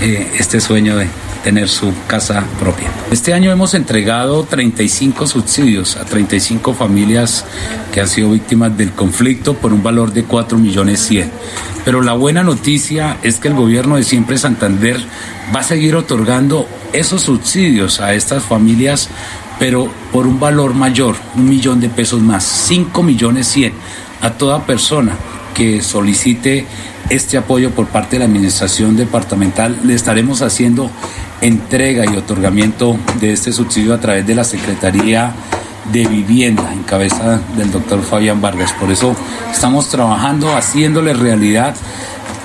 eh, 0.00 0.30
este 0.38 0.60
sueño 0.60 0.96
de 0.96 1.06
tener 1.42 1.68
su 1.68 1.92
casa 2.06 2.44
propia. 2.58 2.88
Este 3.10 3.32
año 3.32 3.50
hemos 3.50 3.74
entregado 3.74 4.44
35 4.44 5.26
subsidios 5.26 5.96
a 5.96 6.04
35 6.04 6.74
familias 6.74 7.44
que 7.92 8.00
han 8.00 8.08
sido 8.08 8.30
víctimas 8.30 8.76
del 8.76 8.92
conflicto 8.92 9.54
por 9.54 9.72
un 9.72 9.82
valor 9.82 10.12
de 10.12 10.24
4 10.24 10.58
millones 10.58 11.00
100. 11.00 11.30
Pero 11.88 12.02
la 12.02 12.12
buena 12.12 12.42
noticia 12.42 13.16
es 13.22 13.38
que 13.38 13.48
el 13.48 13.54
gobierno 13.54 13.96
de 13.96 14.02
Siempre 14.02 14.36
Santander 14.36 15.00
va 15.56 15.60
a 15.60 15.62
seguir 15.62 15.96
otorgando 15.96 16.68
esos 16.92 17.22
subsidios 17.22 18.00
a 18.00 18.12
estas 18.12 18.42
familias, 18.42 19.08
pero 19.58 19.90
por 20.12 20.26
un 20.26 20.38
valor 20.38 20.74
mayor, 20.74 21.16
un 21.34 21.48
millón 21.48 21.80
de 21.80 21.88
pesos 21.88 22.20
más, 22.20 22.44
5 22.44 23.02
millones 23.02 23.46
100 23.46 23.72
a 24.20 24.32
toda 24.32 24.66
persona 24.66 25.16
que 25.54 25.80
solicite 25.80 26.66
este 27.08 27.38
apoyo 27.38 27.70
por 27.70 27.86
parte 27.86 28.16
de 28.16 28.18
la 28.18 28.26
administración 28.26 28.94
departamental. 28.94 29.80
Le 29.82 29.94
estaremos 29.94 30.42
haciendo 30.42 30.90
entrega 31.40 32.04
y 32.04 32.18
otorgamiento 32.18 32.98
de 33.18 33.32
este 33.32 33.50
subsidio 33.50 33.94
a 33.94 33.98
través 33.98 34.26
de 34.26 34.34
la 34.34 34.44
Secretaría 34.44 35.32
de 35.92 36.06
Vivienda 36.06 36.72
en 36.72 36.82
cabeza 36.82 37.40
del 37.56 37.70
doctor 37.70 38.02
Fabián 38.02 38.40
Vargas. 38.40 38.72
Por 38.72 38.90
eso 38.90 39.14
estamos 39.50 39.88
trabajando, 39.88 40.54
haciéndole 40.54 41.14
realidad 41.14 41.74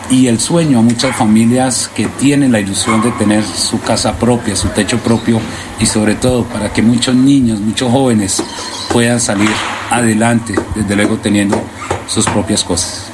y 0.09 0.27
el 0.27 0.39
sueño 0.39 0.79
a 0.79 0.81
muchas 0.81 1.15
familias 1.15 1.89
que 1.95 2.05
tienen 2.05 2.51
la 2.51 2.59
ilusión 2.59 3.01
de 3.01 3.11
tener 3.11 3.43
su 3.43 3.81
casa 3.81 4.17
propia, 4.17 4.55
su 4.55 4.69
techo 4.69 4.97
propio 4.99 5.39
y 5.79 5.85
sobre 5.85 6.15
todo 6.15 6.43
para 6.45 6.71
que 6.71 6.81
muchos 6.81 7.15
niños, 7.15 7.59
muchos 7.59 7.91
jóvenes 7.91 8.43
puedan 8.91 9.19
salir 9.19 9.49
adelante, 9.89 10.53
desde 10.75 10.95
luego 10.95 11.17
teniendo 11.17 11.61
sus 12.07 12.25
propias 12.25 12.63
cosas. 12.63 13.11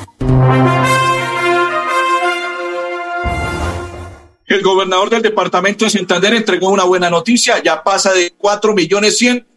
El 4.45 4.63
gobernador 4.63 5.11
del 5.11 5.21
departamento 5.21 5.85
de 5.85 5.91
Santander 5.91 6.33
entregó 6.33 6.69
una 6.69 6.83
buena 6.83 7.09
noticia, 7.09 7.61
ya 7.63 7.83
pasa 7.83 8.11
de 8.11 8.33
4 8.35 8.73
millones 8.73 9.17
100 9.19 9.48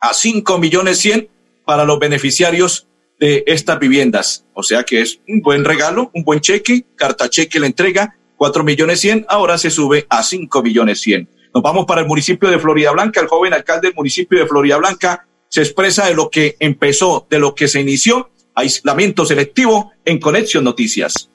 a 0.00 0.14
5 0.14 0.58
millones 0.58 0.98
100 0.98 1.28
para 1.64 1.84
los 1.84 1.98
beneficiarios 1.98 2.86
de 3.18 3.44
estas 3.46 3.78
viviendas. 3.78 4.44
O 4.54 4.62
sea 4.62 4.84
que 4.84 5.00
es 5.00 5.20
un 5.28 5.40
buen 5.40 5.64
regalo, 5.64 6.10
un 6.14 6.22
buen 6.22 6.40
cheque, 6.40 6.84
carta 6.96 7.28
cheque 7.28 7.60
la 7.60 7.66
entrega, 7.66 8.16
4 8.36 8.64
millones 8.64 9.00
100, 9.00 9.26
ahora 9.28 9.58
se 9.58 9.70
sube 9.70 10.06
a 10.08 10.22
5 10.22 10.62
millones 10.62 11.00
100. 11.00 11.28
Nos 11.54 11.62
vamos 11.62 11.86
para 11.86 12.02
el 12.02 12.06
municipio 12.06 12.50
de 12.50 12.58
Florida 12.58 12.90
Blanca. 12.92 13.20
El 13.20 13.28
joven 13.28 13.54
alcalde 13.54 13.88
del 13.88 13.96
municipio 13.96 14.38
de 14.38 14.46
Florida 14.46 14.76
Blanca 14.76 15.26
se 15.48 15.62
expresa 15.62 16.06
de 16.06 16.14
lo 16.14 16.28
que 16.28 16.56
empezó, 16.58 17.26
de 17.30 17.38
lo 17.38 17.54
que 17.54 17.68
se 17.68 17.80
inició, 17.80 18.30
aislamiento 18.54 19.24
selectivo 19.24 19.92
en 20.04 20.20
Conexión 20.20 20.64
Noticias. 20.64 21.30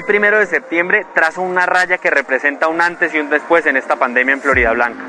Hoy, 0.00 0.06
primero 0.06 0.38
de 0.38 0.46
septiembre, 0.46 1.04
trazo 1.12 1.42
una 1.42 1.66
raya 1.66 1.98
que 1.98 2.08
representa 2.08 2.68
un 2.68 2.80
antes 2.80 3.12
y 3.12 3.18
un 3.18 3.28
después 3.28 3.66
en 3.66 3.76
esta 3.76 3.96
pandemia 3.96 4.32
en 4.32 4.40
Florida 4.40 4.72
Blanca. 4.72 5.04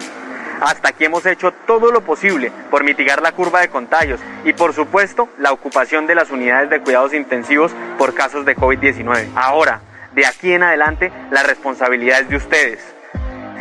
Hasta 0.60 0.90
aquí 0.90 1.06
hemos 1.06 1.26
hecho 1.26 1.54
todo 1.66 1.94
lo 1.94 2.02
posible 2.02 2.52
por 2.70 2.84
mitigar 2.84 3.22
la 3.22 3.32
curva 3.32 3.62
de 3.62 3.70
contagios 3.70 4.20
y, 4.44 4.52
por 4.52 4.74
supuesto, 4.74 5.30
la 5.38 5.54
ocupación 5.54 6.08
de 6.08 6.16
las 6.16 6.30
unidades 6.30 6.70
de 6.70 6.82
cuidados 6.82 7.14
intensivos 7.14 7.72
por 7.98 8.14
casos 8.14 8.46
de 8.46 8.54
COVID-19. 8.54 9.30
Ahora, 9.34 9.80
de 10.12 10.26
aquí 10.26 10.52
en 10.52 10.64
adelante, 10.64 11.10
la 11.32 11.44
responsabilidad 11.44 12.20
es 12.20 12.28
de 12.28 12.36
ustedes. 12.36 12.96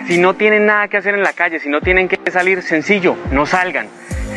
Si 0.09 0.19
no 0.19 0.35
tienen 0.35 0.67
nada 0.67 0.89
que 0.89 0.97
hacer 0.97 1.15
en 1.15 1.23
la 1.23 1.33
calle, 1.33 1.61
si 1.61 1.69
no 1.69 1.81
tienen 1.81 2.09
que 2.09 2.29
salir, 2.33 2.61
sencillo, 2.61 3.15
no 3.31 3.47
salgan. 3.47 3.87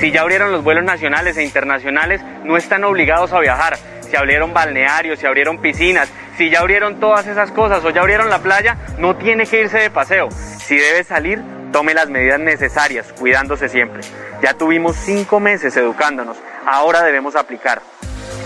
Si 0.03 0.11
ya 0.11 0.19
abrieron 0.19 0.51
los 0.51 0.65
vuelos 0.65 0.83
nacionales 0.83 1.37
e 1.37 1.43
internacionales, 1.43 2.19
no 2.43 2.57
están 2.57 2.83
obligados 2.83 3.31
a 3.31 3.39
viajar. 3.39 3.77
Si 4.01 4.17
abrieron 4.17 4.53
balnearios, 4.53 5.17
si 5.17 5.25
abrieron 5.25 5.61
piscinas, 5.61 6.09
si 6.37 6.49
ya 6.49 6.59
abrieron 6.59 6.99
todas 6.99 7.25
esas 7.25 7.51
cosas 7.51 7.85
o 7.85 7.89
ya 7.89 8.01
abrieron 8.01 8.29
la 8.29 8.39
playa, 8.39 8.75
no 8.97 9.15
tiene 9.15 9.47
que 9.47 9.61
irse 9.61 9.77
de 9.77 9.89
paseo. 9.89 10.27
Si 10.29 10.75
debe 10.75 11.05
salir, 11.05 11.41
tome 11.71 11.93
las 11.93 12.09
medidas 12.09 12.41
necesarias, 12.41 13.13
cuidándose 13.17 13.69
siempre. 13.69 14.01
Ya 14.41 14.53
tuvimos 14.55 14.97
cinco 14.97 15.39
meses 15.39 15.77
educándonos, 15.77 16.35
ahora 16.67 17.01
debemos 17.03 17.37
aplicar. 17.37 17.81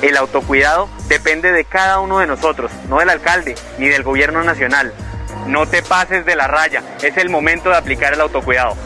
El 0.03 0.15
autocuidado 0.15 0.87
depende 1.07 1.51
de 1.51 1.65
cada 1.65 2.01
uno 2.01 2.19
de 2.19 2.27
nosotros, 2.27 2.71
no 2.87 2.99
del 2.99 3.09
alcalde 3.09 3.55
ni 3.79 3.87
del 3.87 4.03
gobierno 4.03 4.43
nacional. 4.43 4.93
No 5.47 5.65
te 5.65 5.81
pases 5.81 6.23
de 6.23 6.35
la 6.35 6.45
raya, 6.45 6.83
es 7.01 7.17
el 7.17 7.31
momento 7.31 7.71
de 7.71 7.77
aplicar 7.77 8.13
el 8.13 8.21
autocuidado. 8.21 8.77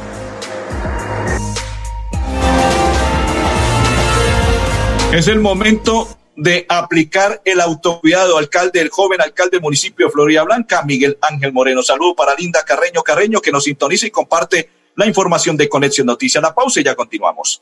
Es 5.12 5.28
el 5.28 5.42
momento 5.42 6.08
de 6.38 6.66
aplicar 6.70 7.42
el 7.44 7.60
autocuidado, 7.60 8.38
alcalde, 8.38 8.80
el 8.80 8.88
joven 8.88 9.20
alcalde 9.20 9.58
del 9.58 9.62
municipio 9.62 10.06
de 10.06 10.12
Florida 10.14 10.44
Blanca, 10.44 10.84
Miguel 10.84 11.18
Ángel 11.22 11.52
Moreno. 11.52 11.84
Saludo 11.84 12.16
para 12.16 12.34
Linda 12.34 12.64
Carreño 12.64 13.04
Carreño, 13.04 13.42
que 13.42 13.52
nos 13.52 13.66
sintoniza 13.66 14.08
y 14.08 14.10
comparte 14.10 14.70
la 14.96 15.06
información 15.06 15.58
de 15.58 15.68
Conexión 15.68 16.08
Noticias. 16.08 16.42
La 16.42 16.56
pausa 16.56 16.80
y 16.80 16.86
ya 16.86 16.96
continuamos. 16.96 17.62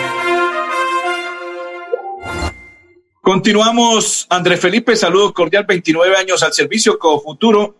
Continuamos, 3.21 4.25
André 4.29 4.57
Felipe, 4.57 4.95
saludo 4.95 5.31
cordial, 5.31 5.63
29 5.67 6.17
años 6.17 6.41
al 6.41 6.53
servicio 6.53 6.97
Futuro. 7.23 7.75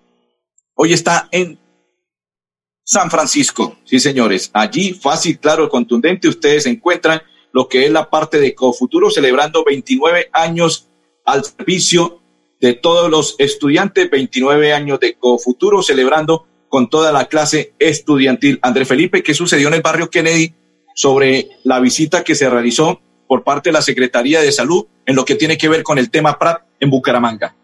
Hoy 0.76 0.94
está 0.94 1.30
en 1.32 1.58
San 2.84 3.10
Francisco. 3.10 3.78
Sí, 3.84 4.00
señores, 4.00 4.52
allí 4.54 4.94
fácil, 4.94 5.40
claro, 5.40 5.68
contundente, 5.68 6.28
ustedes 6.28 6.68
encuentran 6.68 7.24
lo 7.54 7.68
que 7.68 7.86
es 7.86 7.92
la 7.92 8.08
parte 8.08 8.40
de 8.40 8.54
Cofuturo, 8.54 9.10
celebrando 9.10 9.64
29 9.66 10.30
años 10.32 10.88
al 11.26 11.44
servicio 11.44 12.20
de 12.60 12.74
todos 12.74 13.10
los 13.10 13.36
estudiantes, 13.40 14.12
29 14.12 14.74
años 14.74 15.00
de 15.00 15.16
Cofuturo, 15.16 15.82
celebrando 15.82 16.46
con 16.70 16.88
toda 16.88 17.12
la 17.12 17.26
clase 17.26 17.74
estudiantil. 17.80 18.60
André 18.62 18.86
Felipe, 18.86 19.24
¿qué 19.24 19.34
sucedió 19.34 19.70
en 19.70 19.74
el 19.74 19.82
barrio 19.82 20.12
Kennedy 20.12 20.54
sobre 20.94 21.50
la 21.64 21.80
visita 21.80 22.24
que 22.24 22.36
se 22.36 22.48
realizó 22.48 23.02
por 23.32 23.46
parte 23.46 23.70
de 23.70 23.74
la 23.74 23.82
Secretaría 23.82 24.42
de 24.42 24.52
Salud 24.52 24.88
en 25.06 25.16
lo 25.16 25.24
que 25.24 25.36
tiene 25.36 25.58
que 25.58 25.70
ver 25.70 25.84
con 25.84 25.98
el 25.98 26.12
tema 26.12 26.38
PRAT 26.38 26.64
en 26.82 26.90
Bucaramanga. 26.90 27.56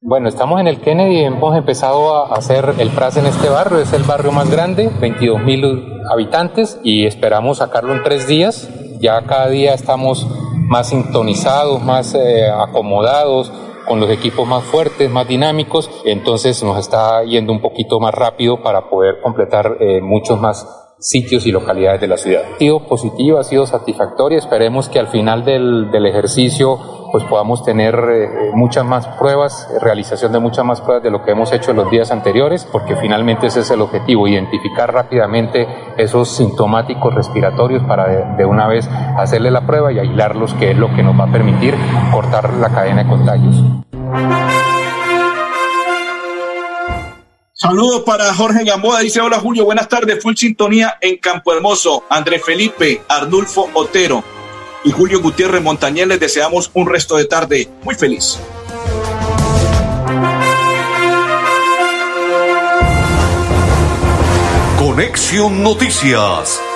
Bueno, 0.00 0.28
estamos 0.28 0.60
en 0.60 0.68
el 0.68 0.80
Kennedy 0.80 1.22
y 1.22 1.24
hemos 1.24 1.56
empezado 1.56 2.14
a 2.14 2.36
hacer 2.36 2.76
el 2.78 2.90
PRAS 2.90 3.16
en 3.16 3.26
este 3.26 3.48
barrio. 3.48 3.80
Es 3.80 3.92
el 3.92 4.04
barrio 4.04 4.30
más 4.30 4.48
grande, 4.48 4.88
22 5.00 5.42
mil 5.42 5.64
habitantes 6.08 6.78
y 6.84 7.04
esperamos 7.04 7.58
sacarlo 7.58 7.92
en 7.92 8.04
tres 8.04 8.28
días. 8.28 8.70
Ya 9.00 9.20
cada 9.22 9.48
día 9.48 9.74
estamos 9.74 10.24
más 10.68 10.90
sintonizados, 10.90 11.82
más 11.82 12.14
eh, 12.14 12.48
acomodados, 12.48 13.52
con 13.90 13.98
los 13.98 14.10
equipos 14.10 14.46
más 14.46 14.62
fuertes, 14.62 15.10
más 15.10 15.26
dinámicos, 15.26 15.90
entonces 16.04 16.62
nos 16.62 16.78
está 16.78 17.24
yendo 17.24 17.52
un 17.52 17.60
poquito 17.60 17.98
más 17.98 18.14
rápido 18.14 18.62
para 18.62 18.88
poder 18.88 19.20
completar 19.20 19.78
eh, 19.80 20.00
muchos 20.00 20.40
más 20.40 20.79
sitios 21.00 21.46
y 21.46 21.52
localidades 21.52 22.00
de 22.00 22.08
la 22.08 22.16
ciudad. 22.16 22.42
Ha 22.54 22.58
sido 22.58 22.86
positiva, 22.86 23.40
ha 23.40 23.44
sido 23.44 23.66
satisfactoria, 23.66 24.38
esperemos 24.38 24.88
que 24.88 24.98
al 24.98 25.08
final 25.08 25.44
del, 25.44 25.90
del 25.90 26.06
ejercicio 26.06 26.78
pues 27.10 27.24
podamos 27.24 27.64
tener 27.64 27.94
eh, 27.94 28.50
muchas 28.54 28.84
más 28.84 29.06
pruebas, 29.06 29.68
realización 29.80 30.32
de 30.32 30.38
muchas 30.38 30.64
más 30.64 30.80
pruebas 30.80 31.02
de 31.02 31.10
lo 31.10 31.24
que 31.24 31.32
hemos 31.32 31.52
hecho 31.52 31.72
en 31.72 31.78
los 31.78 31.90
días 31.90 32.10
anteriores, 32.10 32.66
porque 32.70 32.96
finalmente 32.96 33.46
ese 33.46 33.60
es 33.60 33.70
el 33.70 33.80
objetivo, 33.80 34.28
identificar 34.28 34.92
rápidamente 34.92 35.66
esos 35.96 36.28
sintomáticos 36.28 37.14
respiratorios 37.14 37.82
para 37.84 38.36
de, 38.36 38.44
una 38.44 38.66
vez 38.66 38.88
hacerle 39.16 39.50
la 39.50 39.66
prueba 39.66 39.92
y 39.92 39.98
aislarlos, 39.98 40.54
que 40.54 40.70
es 40.70 40.76
lo 40.76 40.94
que 40.94 41.02
nos 41.02 41.18
va 41.18 41.24
a 41.24 41.32
permitir 41.32 41.74
cortar 42.12 42.52
la 42.54 42.68
cadena 42.68 43.02
de 43.04 43.08
contagios. 43.08 44.69
Saludos 47.62 48.04
para 48.06 48.32
Jorge 48.32 48.64
Gamboa, 48.64 49.00
dice 49.00 49.20
hola 49.20 49.38
Julio, 49.38 49.66
buenas 49.66 49.86
tardes, 49.86 50.22
full 50.22 50.34
sintonía 50.34 50.96
en 50.98 51.18
Campo 51.18 51.52
Hermoso, 51.52 52.04
André 52.08 52.38
Felipe, 52.38 53.02
Arnulfo 53.06 53.68
Otero 53.74 54.24
y 54.82 54.90
Julio 54.90 55.20
Gutiérrez 55.20 55.62
Montañez 55.62 56.06
les 56.06 56.18
deseamos 56.18 56.70
un 56.72 56.88
resto 56.88 57.18
de 57.18 57.26
tarde 57.26 57.68
muy 57.82 57.94
feliz. 57.94 58.38
Conexión 64.78 65.62
Noticias 65.62 66.62